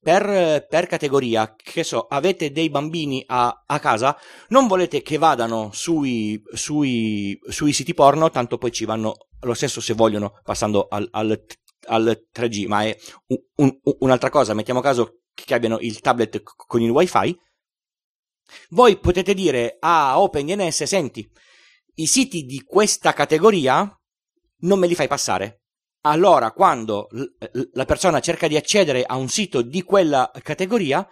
per, 0.00 0.66
per 0.68 0.86
categoria, 0.86 1.54
che 1.56 1.84
so, 1.84 2.06
avete 2.08 2.50
dei 2.52 2.68
bambini 2.68 3.22
a, 3.26 3.64
a 3.66 3.78
casa, 3.78 4.16
non 4.48 4.66
volete 4.66 5.02
che 5.02 5.18
vadano 5.18 5.70
sui, 5.72 6.40
sui, 6.52 7.38
sui, 7.48 7.72
siti 7.72 7.94
porno, 7.94 8.30
tanto 8.30 8.58
poi 8.58 8.72
ci 8.72 8.84
vanno 8.84 9.28
lo 9.40 9.54
stesso 9.54 9.80
se 9.80 9.94
vogliono 9.94 10.40
passando 10.42 10.88
al, 10.88 11.08
al, 11.12 11.44
al 11.86 12.26
3G, 12.34 12.66
ma 12.66 12.84
è 12.84 12.96
un, 13.26 13.38
un, 13.56 13.78
un'altra 14.00 14.30
cosa, 14.30 14.54
mettiamo 14.54 14.80
caso 14.80 15.20
che 15.32 15.54
abbiano 15.54 15.78
il 15.80 16.00
tablet 16.00 16.42
con 16.42 16.80
il 16.80 16.90
wifi, 16.90 17.36
voi 18.70 18.98
potete 18.98 19.34
dire 19.34 19.76
a 19.80 20.20
OpenDNS, 20.20 20.82
senti, 20.84 21.28
i 21.96 22.06
siti 22.06 22.44
di 22.44 22.62
questa 22.62 23.12
categoria 23.12 23.88
non 24.60 24.78
me 24.78 24.86
li 24.86 24.94
fai 24.94 25.08
passare. 25.08 25.62
Allora, 26.02 26.52
quando 26.52 27.08
la 27.72 27.84
persona 27.86 28.20
cerca 28.20 28.46
di 28.46 28.56
accedere 28.56 29.04
a 29.04 29.16
un 29.16 29.28
sito 29.28 29.62
di 29.62 29.82
quella 29.82 30.30
categoria, 30.42 31.06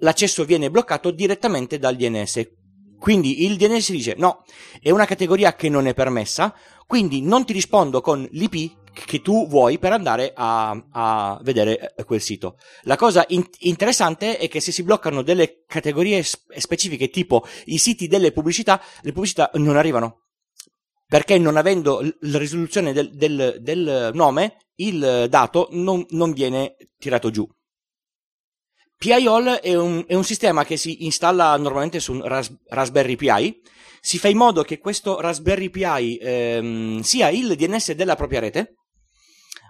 l'accesso 0.00 0.44
viene 0.44 0.70
bloccato 0.70 1.10
direttamente 1.10 1.78
dal 1.78 1.96
DNS. 1.96 2.50
Quindi 2.98 3.44
il 3.44 3.56
DNS 3.56 3.90
dice 3.90 4.14
no, 4.16 4.44
è 4.80 4.90
una 4.90 5.06
categoria 5.06 5.54
che 5.54 5.68
non 5.68 5.86
è 5.86 5.94
permessa, 5.94 6.54
quindi 6.86 7.22
non 7.22 7.44
ti 7.44 7.52
rispondo 7.52 8.00
con 8.00 8.26
l'IP 8.32 8.84
che 9.04 9.20
tu 9.20 9.46
vuoi 9.46 9.78
per 9.78 9.92
andare 9.92 10.32
a, 10.34 10.70
a 10.90 11.38
vedere 11.42 11.94
eh, 11.94 12.04
quel 12.04 12.20
sito. 12.20 12.56
La 12.82 12.96
cosa 12.96 13.24
in- 13.28 13.46
interessante 13.60 14.38
è 14.38 14.48
che 14.48 14.60
se 14.60 14.72
si 14.72 14.82
bloccano 14.82 15.22
delle 15.22 15.64
categorie 15.66 16.22
specifiche 16.22 17.10
tipo 17.10 17.46
i 17.66 17.78
siti 17.78 18.06
delle 18.06 18.32
pubblicità, 18.32 18.80
le 19.02 19.12
pubblicità 19.12 19.50
non 19.54 19.76
arrivano. 19.76 20.22
Perché 21.06 21.38
non 21.38 21.56
avendo 21.56 22.00
la 22.20 22.38
risoluzione 22.38 22.92
del, 22.92 23.10
del, 23.14 23.58
del 23.60 24.10
nome, 24.14 24.56
il 24.76 25.26
dato 25.28 25.68
non, 25.70 26.04
non 26.10 26.32
viene 26.32 26.76
tirato 26.98 27.30
giù. 27.30 27.48
PIOL 28.98 29.60
è 29.60 29.74
un, 29.74 30.04
è 30.06 30.14
un, 30.14 30.24
sistema 30.24 30.64
che 30.64 30.76
si 30.76 31.04
installa 31.04 31.56
normalmente 31.58 32.00
su 32.00 32.14
un 32.14 32.22
Ras- 32.26 32.52
Raspberry 32.68 33.14
Pi. 33.14 33.60
Si 34.00 34.18
fa 34.18 34.28
in 34.28 34.38
modo 34.38 34.62
che 34.62 34.78
questo 34.78 35.20
Raspberry 35.20 35.68
Pi 35.68 36.16
ehm, 36.16 37.00
sia 37.00 37.28
il 37.28 37.54
DNS 37.54 37.92
della 37.92 38.16
propria 38.16 38.40
rete 38.40 38.76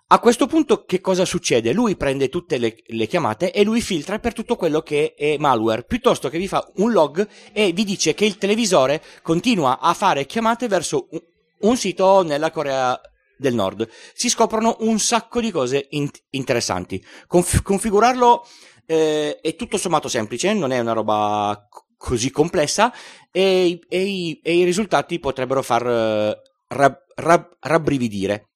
a 0.09 0.21
questo 0.21 0.47
punto 0.47 0.85
che 0.85 1.01
cosa 1.01 1.25
succede? 1.25 1.73
Lui 1.73 1.97
prende 1.97 2.29
tutte 2.29 2.59
le, 2.59 2.77
le, 2.87 3.07
chiamate 3.07 3.53
e 3.53 3.65
lui 3.65 3.81
filtra 3.81 4.21
per 4.21 4.33
tutto 4.33 4.55
quello 4.55 4.81
che 4.81 5.15
è 5.15 5.37
malware, 5.37 5.83
piuttosto 5.83 6.29
che 6.29 6.39
vi 6.39 6.47
fa 6.47 6.65
un 6.77 6.93
log 6.93 7.27
e 7.53 7.73
vi 7.73 7.83
dice 7.83 8.15
che 8.15 8.25
il 8.25 8.39
televisore 8.39 9.03
continua 9.23 9.81
a 9.81 9.95
fare 9.95 10.27
chiamate 10.27 10.69
verso 10.69 11.09
un, 11.11 11.21
un 11.61 11.77
sito 11.77 12.23
nella 12.23 12.53
Corea 12.53 13.01
del 13.37 13.55
Nord. 13.55 13.89
Si 14.15 14.29
scoprono 14.29 14.77
un 14.81 14.99
sacco 15.01 15.41
di 15.41 15.51
cose 15.51 15.87
in, 15.91 16.09
interessanti. 16.31 17.05
Conf, 17.27 17.63
configurarlo 17.63 18.47
eh, 18.87 19.41
è 19.41 19.57
tutto 19.57 19.77
sommato 19.77 20.09
semplice, 20.09 20.55
non 20.55 20.71
è 20.71 20.79
una 20.79 20.93
roba 20.93 21.69
così 21.97 22.31
complessa 22.31 22.93
e, 23.33 23.81
e, 23.89 24.41
e 24.43 24.55
i, 24.55 24.65
risultati 24.65 25.19
potrebbero 25.19 25.63
far 25.63 25.85
uh, 25.85 26.33
rab, 26.69 26.97
rab, 27.17 27.57
rabbrividire. 27.59 28.51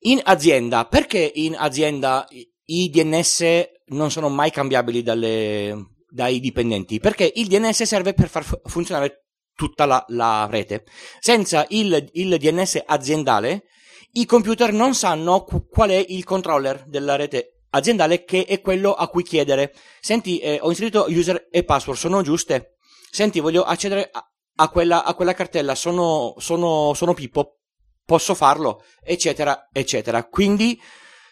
In 0.00 0.20
azienda, 0.22 0.86
perché 0.86 1.30
in 1.34 1.54
azienda 1.56 2.26
i 2.66 2.90
DNS 2.90 3.44
non 3.86 4.10
sono 4.10 4.28
mai 4.28 4.50
cambiabili 4.50 5.02
dalle, 5.02 5.94
dai 6.08 6.40
dipendenti? 6.40 6.98
Perché 7.00 7.30
il 7.34 7.46
DNS 7.46 7.82
serve 7.82 8.14
per 8.14 8.28
far 8.28 8.44
funzionare 8.64 9.24
tutta 9.54 9.86
la, 9.86 10.04
la 10.08 10.46
rete. 10.50 10.84
Senza 11.20 11.64
il, 11.70 12.08
il, 12.12 12.36
DNS 12.36 12.82
aziendale, 12.84 13.64
i 14.12 14.26
computer 14.26 14.72
non 14.72 14.94
sanno 14.94 15.44
qual 15.44 15.90
è 15.90 16.04
il 16.08 16.24
controller 16.24 16.84
della 16.86 17.16
rete 17.16 17.54
aziendale 17.74 18.24
che 18.24 18.44
è 18.44 18.60
quello 18.60 18.94
a 18.94 19.08
cui 19.08 19.22
chiedere. 19.22 19.74
Senti, 20.00 20.38
eh, 20.38 20.58
ho 20.60 20.68
inserito 20.68 21.06
user 21.08 21.48
e 21.50 21.64
password, 21.64 21.98
sono 21.98 22.22
giuste? 22.22 22.76
Senti, 23.10 23.40
voglio 23.40 23.62
accedere 23.62 24.08
a, 24.12 24.24
a, 24.56 24.68
quella, 24.68 25.04
a 25.04 25.14
quella, 25.14 25.34
cartella, 25.34 25.74
sono, 25.74 26.34
sono, 26.38 26.94
sono 26.94 27.14
Pippo, 27.14 27.60
posso 28.04 28.34
farlo, 28.34 28.84
eccetera, 29.02 29.68
eccetera. 29.72 30.24
Quindi, 30.24 30.80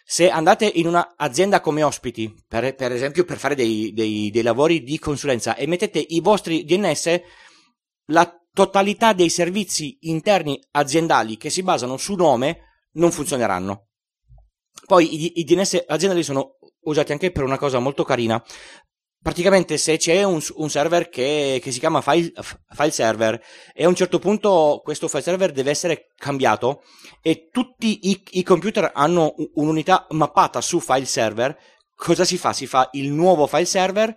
se 0.05 0.31
andate 0.31 0.67
in 0.67 0.87
un'azienda 0.87 1.61
come 1.61 1.83
ospiti, 1.83 2.35
per, 2.47 2.75
per 2.75 2.93
esempio 2.93 3.25
per 3.25 3.39
fare 3.39 3.55
dei, 3.55 3.93
dei, 3.93 4.31
dei, 4.31 4.43
lavori 4.43 4.83
di 4.83 4.99
consulenza 4.99 5.55
e 5.55 5.67
mettete 5.67 5.99
i 5.99 6.21
vostri 6.21 6.65
DNS, 6.65 7.21
la 8.07 8.31
totalità 8.53 9.13
dei 9.13 9.31
servizi 9.31 9.97
interni 10.03 10.61
aziendali 10.73 11.37
che 11.37 11.51
si 11.51 11.63
basano 11.63 11.97
su 11.97 12.15
nome 12.15 12.89
non 12.93 13.13
funzioneranno. 13.13 13.89
Poi 14.87 15.15
i, 15.15 15.41
i 15.41 15.45
DNS 15.45 15.85
aziendali 15.87 16.23
sono 16.23 16.57
usati 16.85 17.13
anche 17.13 17.31
per 17.31 17.45
una 17.45 17.59
cosa 17.59 17.79
molto 17.79 18.03
carina 18.05 18.43
praticamente 19.23 19.79
se 19.79 19.97
c'è 19.97 20.25
un, 20.25 20.41
un 20.57 20.69
server 20.69 21.09
che, 21.09 21.61
che, 21.63 21.71
si 21.71 21.79
chiama 21.79 22.01
file, 22.01 22.33
file, 22.71 22.91
server 22.91 23.41
e 23.73 23.85
a 23.85 23.89
un 23.89 23.95
certo 23.95 24.19
punto 24.19 24.81
questo 24.83 25.07
file 25.07 25.23
server 25.23 25.53
deve 25.53 25.71
essere 25.71 26.09
cambiato 26.17 26.83
e 27.23 27.49
tutti 27.51 28.11
i, 28.11 28.23
i, 28.31 28.43
computer 28.43 28.91
hanno 28.93 29.35
un'unità 29.55 30.07
mappata 30.11 30.61
su 30.61 30.81
file 30.81 31.05
server, 31.05 31.57
cosa 31.95 32.25
si 32.25 32.37
fa? 32.37 32.53
Si 32.53 32.67
fa 32.67 32.89
il 32.93 33.13
nuovo 33.13 33.47
file 33.47 33.65
server 33.65 34.17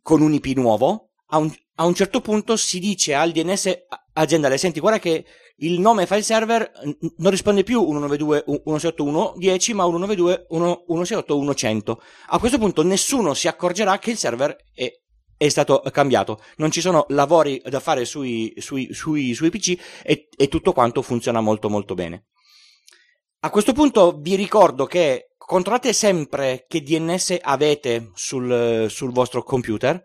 con 0.00 0.22
un 0.22 0.32
IP 0.32 0.56
nuovo, 0.56 1.10
a 1.26 1.36
un, 1.36 1.52
a 1.76 1.84
un 1.84 1.94
certo 1.94 2.22
punto 2.22 2.56
si 2.56 2.78
dice 2.78 3.14
al 3.14 3.30
DNS 3.30 3.70
aziendale, 4.14 4.56
senti 4.56 4.80
guarda 4.80 4.98
che 4.98 5.24
il 5.62 5.80
nome 5.80 6.06
file 6.06 6.22
server 6.22 6.70
non 7.16 7.30
risponde 7.30 7.62
più 7.62 7.80
192.168.1.10 7.82 9.74
ma 9.74 9.84
192.168.1.100. 9.84 11.96
A 12.28 12.38
questo 12.38 12.58
punto 12.58 12.82
nessuno 12.82 13.34
si 13.34 13.48
accorgerà 13.48 13.98
che 13.98 14.10
il 14.10 14.16
server 14.16 14.56
è, 14.72 14.90
è 15.36 15.48
stato 15.48 15.82
cambiato, 15.90 16.40
non 16.56 16.70
ci 16.70 16.80
sono 16.80 17.04
lavori 17.08 17.60
da 17.64 17.80
fare 17.80 18.04
sui, 18.04 18.54
sui, 18.56 18.92
sui, 18.92 19.34
sui 19.34 19.50
PC 19.50 19.76
e, 20.02 20.28
e 20.36 20.48
tutto 20.48 20.72
quanto 20.72 21.02
funziona 21.02 21.40
molto 21.40 21.68
molto 21.68 21.94
bene. 21.94 22.26
A 23.40 23.50
questo 23.50 23.72
punto 23.72 24.16
vi 24.20 24.36
ricordo 24.36 24.86
che 24.86 25.32
controllate 25.36 25.92
sempre 25.92 26.64
che 26.68 26.80
DNS 26.82 27.38
avete 27.40 28.12
sul, 28.14 28.86
sul 28.88 29.12
vostro 29.12 29.42
computer 29.42 30.00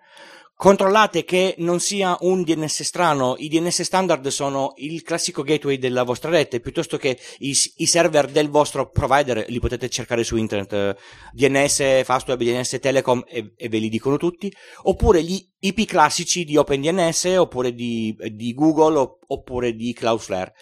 Controllate 0.60 1.24
che 1.24 1.54
non 1.60 1.80
sia 1.80 2.18
un 2.22 2.42
DNS 2.42 2.82
strano, 2.82 3.36
i 3.38 3.48
DNS 3.48 3.84
standard 3.84 4.26
sono 4.30 4.74
il 4.78 5.04
classico 5.04 5.44
gateway 5.44 5.78
della 5.78 6.02
vostra 6.02 6.32
rete, 6.32 6.62
piuttosto 6.62 6.98
che 6.98 7.20
i, 7.38 7.56
i 7.76 7.86
server 7.86 8.26
del 8.26 8.50
vostro 8.50 8.90
provider, 8.90 9.46
li 9.50 9.60
potete 9.60 9.88
cercare 9.88 10.24
su 10.24 10.36
internet, 10.36 10.98
DNS 11.32 12.04
Fastweb, 12.04 12.42
DNS 12.42 12.80
Telecom 12.82 13.24
e, 13.28 13.54
e 13.56 13.70
ve 13.70 13.78
li 13.78 13.88
dicono 13.88 14.18
tutti, 14.18 14.52
oppure 14.82 15.22
gli 15.22 15.48
IP 15.60 15.86
classici 15.86 16.44
di 16.44 16.58
OpenDNS, 16.58 17.36
oppure 17.38 17.76
di, 17.76 18.16
di 18.32 18.56
Google, 18.56 19.18
oppure 19.28 19.76
di 19.76 19.94
Cloudflare. 19.94 20.56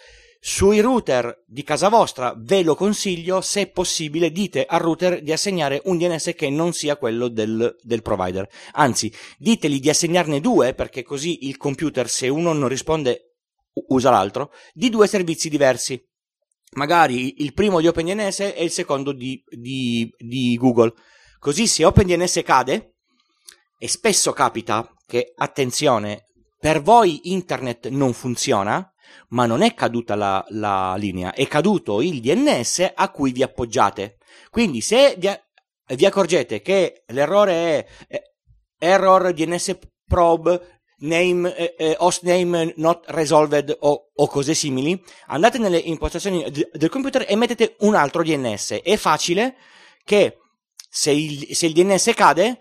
Sui 0.48 0.78
router 0.78 1.42
di 1.44 1.64
casa 1.64 1.88
vostra 1.88 2.32
ve 2.38 2.62
lo 2.62 2.76
consiglio, 2.76 3.40
se 3.40 3.66
possibile 3.66 4.30
dite 4.30 4.64
al 4.64 4.78
router 4.78 5.20
di 5.20 5.32
assegnare 5.32 5.82
un 5.86 5.98
DNS 5.98 6.34
che 6.36 6.50
non 6.50 6.72
sia 6.72 6.96
quello 6.96 7.26
del, 7.26 7.74
del 7.82 8.00
provider. 8.00 8.48
Anzi, 8.74 9.12
diteli 9.38 9.80
di 9.80 9.88
assegnarne 9.88 10.40
due 10.40 10.72
perché 10.72 11.02
così 11.02 11.48
il 11.48 11.56
computer, 11.56 12.08
se 12.08 12.28
uno 12.28 12.52
non 12.52 12.68
risponde, 12.68 13.38
usa 13.88 14.10
l'altro, 14.10 14.52
di 14.72 14.88
due 14.88 15.08
servizi 15.08 15.48
diversi. 15.48 16.00
Magari 16.74 17.42
il 17.42 17.52
primo 17.52 17.80
di 17.80 17.88
OpenDNS 17.88 18.38
e 18.54 18.62
il 18.62 18.70
secondo 18.70 19.10
di, 19.10 19.42
di, 19.48 20.08
di 20.16 20.56
Google. 20.56 20.92
Così 21.40 21.66
se 21.66 21.84
OpenDNS 21.84 22.42
cade, 22.44 22.98
e 23.80 23.88
spesso 23.88 24.32
capita 24.32 24.94
che, 25.08 25.32
attenzione, 25.34 26.26
per 26.56 26.82
voi 26.82 27.32
internet 27.32 27.88
non 27.88 28.12
funziona, 28.12 28.92
ma 29.28 29.46
non 29.46 29.62
è 29.62 29.74
caduta 29.74 30.14
la, 30.14 30.44
la 30.50 30.94
linea, 30.96 31.32
è 31.32 31.46
caduto 31.46 32.00
il 32.00 32.20
DNS 32.20 32.92
a 32.94 33.10
cui 33.10 33.32
vi 33.32 33.42
appoggiate. 33.42 34.18
Quindi 34.50 34.80
se 34.80 35.16
vi, 35.18 35.28
vi 35.94 36.06
accorgete 36.06 36.62
che 36.62 37.04
l'errore 37.08 37.88
è 38.08 38.22
error 38.78 39.32
DNS 39.32 39.78
probe 40.06 40.76
name, 40.98 41.54
eh, 41.54 41.74
eh, 41.78 41.96
host 41.98 42.22
name 42.22 42.72
not 42.76 43.04
resolved 43.08 43.76
o, 43.80 44.10
o, 44.14 44.26
cose 44.28 44.54
simili, 44.54 45.02
andate 45.26 45.58
nelle 45.58 45.78
impostazioni 45.78 46.50
d- 46.50 46.70
del 46.72 46.88
computer 46.88 47.24
e 47.28 47.36
mettete 47.36 47.76
un 47.80 47.94
altro 47.94 48.22
DNS. 48.22 48.80
È 48.82 48.96
facile 48.96 49.56
che 50.04 50.38
se 50.88 51.10
il, 51.10 51.54
se 51.54 51.66
il 51.66 51.72
DNS 51.72 52.12
cade, 52.14 52.58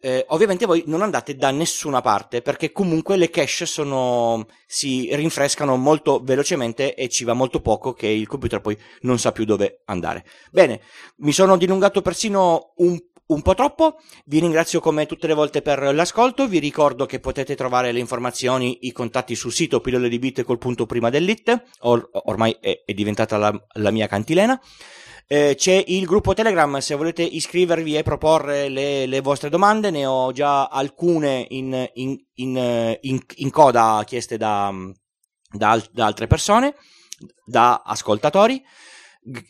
eh, 0.00 0.24
ovviamente 0.28 0.66
voi 0.66 0.84
non 0.86 1.02
andate 1.02 1.36
da 1.36 1.50
nessuna 1.50 2.00
parte 2.00 2.42
perché 2.42 2.70
comunque 2.72 3.16
le 3.16 3.30
cache 3.30 3.66
sono, 3.66 4.46
si 4.66 5.08
rinfrescano 5.14 5.76
molto 5.76 6.20
velocemente 6.22 6.94
e 6.94 7.08
ci 7.08 7.24
va 7.24 7.32
molto 7.32 7.60
poco 7.60 7.92
che 7.92 8.06
il 8.06 8.26
computer 8.26 8.60
poi 8.60 8.76
non 9.00 9.18
sa 9.18 9.32
più 9.32 9.44
dove 9.44 9.82
andare. 9.86 10.24
Bene, 10.50 10.80
mi 11.18 11.32
sono 11.32 11.56
dilungato 11.56 12.02
persino 12.02 12.72
un, 12.76 12.98
un 13.26 13.42
po' 13.42 13.54
troppo, 13.54 13.96
vi 14.26 14.38
ringrazio 14.38 14.80
come 14.80 15.06
tutte 15.06 15.26
le 15.26 15.34
volte 15.34 15.62
per 15.62 15.94
l'ascolto, 15.94 16.46
vi 16.46 16.58
ricordo 16.58 17.06
che 17.06 17.18
potete 17.18 17.56
trovare 17.56 17.90
le 17.90 17.98
informazioni, 17.98 18.78
i 18.82 18.92
contatti 18.92 19.34
sul 19.34 19.52
sito 19.52 19.80
pillole 19.80 20.08
di 20.08 20.18
bit 20.18 20.42
col 20.44 20.58
punto 20.58 20.86
prima 20.86 21.10
dell'it, 21.10 21.64
or, 21.80 22.08
ormai 22.24 22.56
è, 22.60 22.82
è 22.84 22.92
diventata 22.92 23.36
la, 23.36 23.66
la 23.74 23.90
mia 23.90 24.06
cantilena. 24.06 24.60
Eh, 25.28 25.54
c'è 25.56 25.82
il 25.88 26.04
gruppo 26.04 26.34
Telegram 26.34 26.78
se 26.78 26.94
volete 26.94 27.22
iscrivervi 27.22 27.96
e 27.96 28.04
proporre 28.04 28.68
le, 28.68 29.06
le 29.06 29.20
vostre 29.20 29.48
domande, 29.48 29.90
ne 29.90 30.06
ho 30.06 30.30
già 30.30 30.66
alcune 30.66 31.46
in, 31.50 31.90
in, 31.94 32.16
in, 32.34 33.20
in 33.34 33.50
coda 33.50 34.02
chieste 34.06 34.36
da, 34.36 34.72
da, 35.50 35.82
da, 35.90 36.06
altre 36.06 36.28
persone, 36.28 36.76
da 37.44 37.82
ascoltatori. 37.84 38.62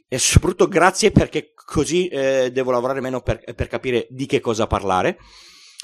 E 0.09 0.19
soprattutto 0.19 0.69
grazie 0.69 1.11
perché 1.11 1.53
così 1.55 2.09
eh, 2.09 2.51
devo 2.51 2.71
lavorare 2.71 3.03
meno 3.03 3.21
per, 3.21 3.43
per 3.55 3.69
capire 3.69 4.07
di 4.09 4.25
che 4.25 4.41
cosa 4.41 4.67
parlare. 4.67 5.19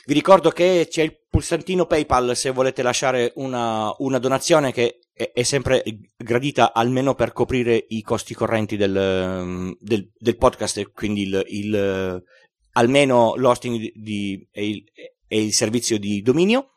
Vi 0.07 0.15
ricordo 0.15 0.51
che 0.51 0.89
c'è 0.91 1.03
il 1.03 1.19
pulsantino 1.29 1.85
PayPal 1.85 2.35
se 2.35 2.51
volete 2.51 2.83
lasciare 2.83 3.33
una, 3.37 3.95
una 3.99 4.19
donazione 4.19 4.73
che 4.73 5.01
è, 5.13 5.31
è, 5.33 5.43
sempre 5.43 5.83
gradita 6.17 6.73
almeno 6.73 7.15
per 7.15 7.33
coprire 7.33 7.87
i 7.89 8.03
costi 8.03 8.35
correnti 8.35 8.77
del, 8.77 9.75
del, 9.79 10.11
del 10.17 10.37
podcast, 10.37 10.91
quindi 10.93 11.23
il, 11.23 11.45
il, 11.49 12.25
almeno 12.73 13.35
l'hosting 13.37 13.93
di, 13.95 14.49
e, 14.51 14.69
il, 14.69 14.85
e 15.27 15.43
il 15.43 15.53
servizio 15.53 15.99
di 15.99 16.23
dominio. 16.23 16.69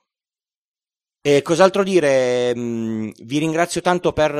E 1.21 1.41
cos'altro 1.41 1.83
dire? 1.83 2.55
Mm, 2.55 3.09
vi 3.23 3.39
ringrazio 3.39 3.81
tanto 3.81 4.13
per, 4.13 4.31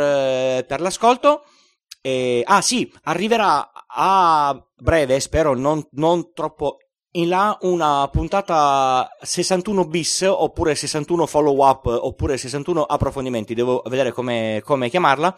per 0.66 0.82
l'ascolto. 0.82 1.44
E, 2.02 2.44
ah 2.46 2.62
sì, 2.62 2.92
arriverà 3.04 3.72
a 3.88 4.56
breve, 4.78 5.20
spero 5.20 5.56
non, 5.56 5.84
non 5.94 6.32
troppo 6.34 6.78
in 7.16 7.30
là, 7.30 7.58
una 7.62 8.08
puntata 8.12 9.10
61 9.22 9.86
bis 9.86 10.22
oppure 10.28 10.76
61 10.76 11.26
follow 11.26 11.66
up 11.66 11.86
oppure 11.86 12.38
61 12.38 12.84
approfondimenti, 12.84 13.54
devo 13.54 13.82
vedere 13.86 14.12
come, 14.12 14.62
come 14.64 14.90
chiamarla, 14.90 15.36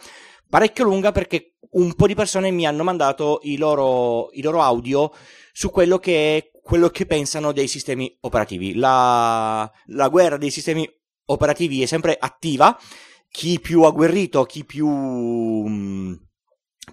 parecchio 0.49 0.85
lunga 0.85 1.11
perché 1.11 1.55
un 1.71 1.93
po' 1.93 2.07
di 2.07 2.15
persone 2.15 2.51
mi 2.51 2.65
hanno 2.65 2.83
mandato 2.83 3.39
i 3.43 3.57
loro, 3.57 4.29
i 4.31 4.41
loro 4.41 4.61
audio 4.61 5.11
su 5.51 5.69
quello 5.69 5.97
che 5.99 6.37
è 6.37 6.51
quello 6.61 6.89
che 6.89 7.05
pensano 7.05 7.51
dei 7.51 7.67
sistemi 7.67 8.15
operativi. 8.21 8.75
La, 8.75 9.71
la 9.87 10.09
guerra 10.09 10.37
dei 10.37 10.51
sistemi 10.51 10.89
operativi 11.25 11.81
è 11.81 11.85
sempre 11.85 12.17
attiva, 12.19 12.77
chi 13.29 13.59
più 13.59 13.83
agguerrito, 13.83 14.43
chi 14.45 14.65
più, 14.65 14.87
mm, 14.87 16.13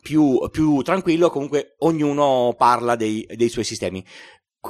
più, 0.03 0.49
più 0.51 0.83
tranquillo, 0.83 1.31
comunque 1.31 1.75
ognuno 1.79 2.55
parla 2.57 2.97
dei, 2.97 3.27
dei 3.35 3.49
suoi 3.49 3.65
sistemi. 3.65 4.05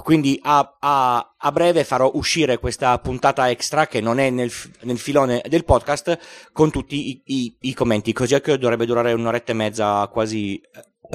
Quindi 0.02 0.38
a, 0.42 0.76
a, 0.80 1.34
a, 1.38 1.52
breve 1.52 1.84
farò 1.84 2.10
uscire 2.14 2.58
questa 2.58 2.98
puntata 2.98 3.48
extra 3.48 3.86
che 3.86 4.00
non 4.00 4.18
è 4.18 4.28
nel, 4.30 4.50
nel 4.80 4.98
filone 4.98 5.42
del 5.48 5.64
podcast 5.64 6.18
con 6.52 6.70
tutti 6.70 7.10
i, 7.10 7.22
i, 7.26 7.56
i 7.60 7.74
commenti, 7.74 8.12
così 8.12 8.38
che 8.40 8.58
dovrebbe 8.58 8.86
durare 8.86 9.12
un'oretta 9.12 9.52
e 9.52 9.54
mezza, 9.54 10.08
quasi 10.08 10.60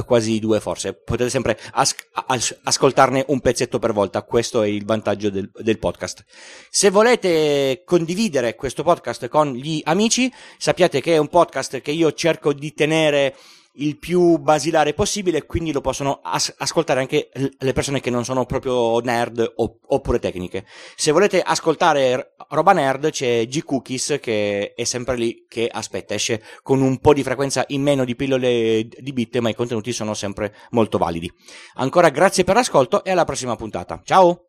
quasi 0.06 0.39
due 0.39 0.60
forse, 0.60 0.94
potete 0.94 1.30
sempre 1.30 1.60
as- 1.72 1.96
as- 2.28 2.58
ascoltarne 2.63 3.26
un 3.28 3.39
pezzetto 3.39 3.80
per 3.80 3.94
volta, 3.94 4.24
questo 4.24 4.62
è 4.62 4.68
il 4.68 4.86
vantaggio 4.86 5.30
del, 5.30 5.50
del, 5.54 5.80
podcast. 5.80 6.24
Se 6.70 6.89
volete 6.89 7.82
condividere 7.86 8.56
questo 8.56 8.84
podcast 8.84 9.28
con 9.28 9.54
gli 9.54 9.82
amici, 9.84 10.32
sappiate 10.58 11.02
che 11.02 11.15
è 11.15 11.18
un 11.18 11.28
podcast 11.28 11.82
che 11.82 11.92
io 11.92 12.13
cerco 12.13 12.54
di 12.54 12.74
tenere 12.74 13.36
il 13.73 13.97
più 13.97 14.38
basilare 14.38 14.93
possibile, 14.93 15.45
quindi 15.45 15.71
lo 15.71 15.82
possono 15.82 16.19
as- 16.23 16.53
ascoltare 16.58 16.99
anche 16.99 17.29
le 17.58 17.73
persone 17.73 17.99
che 17.99 18.10
non 18.10 18.25
sono 18.25 18.45
proprio 18.45 18.99
nerd 18.99 19.53
o- 19.55 19.79
oppure 19.88 20.19
tecniche. 20.19 20.65
Se 20.95 21.12
volete 21.12 21.41
ascoltare 21.41 22.36
roba 22.49 22.73
nerd, 22.73 23.12
c'è 23.12 23.45
G-Cookies 23.45 24.17
che 24.21 24.73
è 24.73 24.84
sempre 24.84 25.15
lì 25.15 25.45
che 25.47 25.69
aspetta, 25.71 26.13
esce 26.13 26.41
con 26.62 26.82
un 26.82 26.99
po' 26.99 27.13
di 27.13 27.23
frequenza 27.23 27.63
in 27.67 27.82
meno 27.82 28.05
di 28.05 28.15
pillole 28.15 28.88
di 28.88 29.13
bit, 29.13 29.38
ma 29.38 29.49
i 29.49 29.55
contenuti 29.55 29.93
sono 29.93 30.13
sempre 30.13 30.53
molto 30.71 30.97
validi. 30.97 31.32
Ancora 31.75 32.10
grazie 32.10 32.43
per 32.43 32.55
l'ascolto 32.55 33.03
e 33.03 33.12
alla 33.12 33.25
prossima 33.25 33.55
puntata. 33.55 34.01
Ciao! 34.03 34.48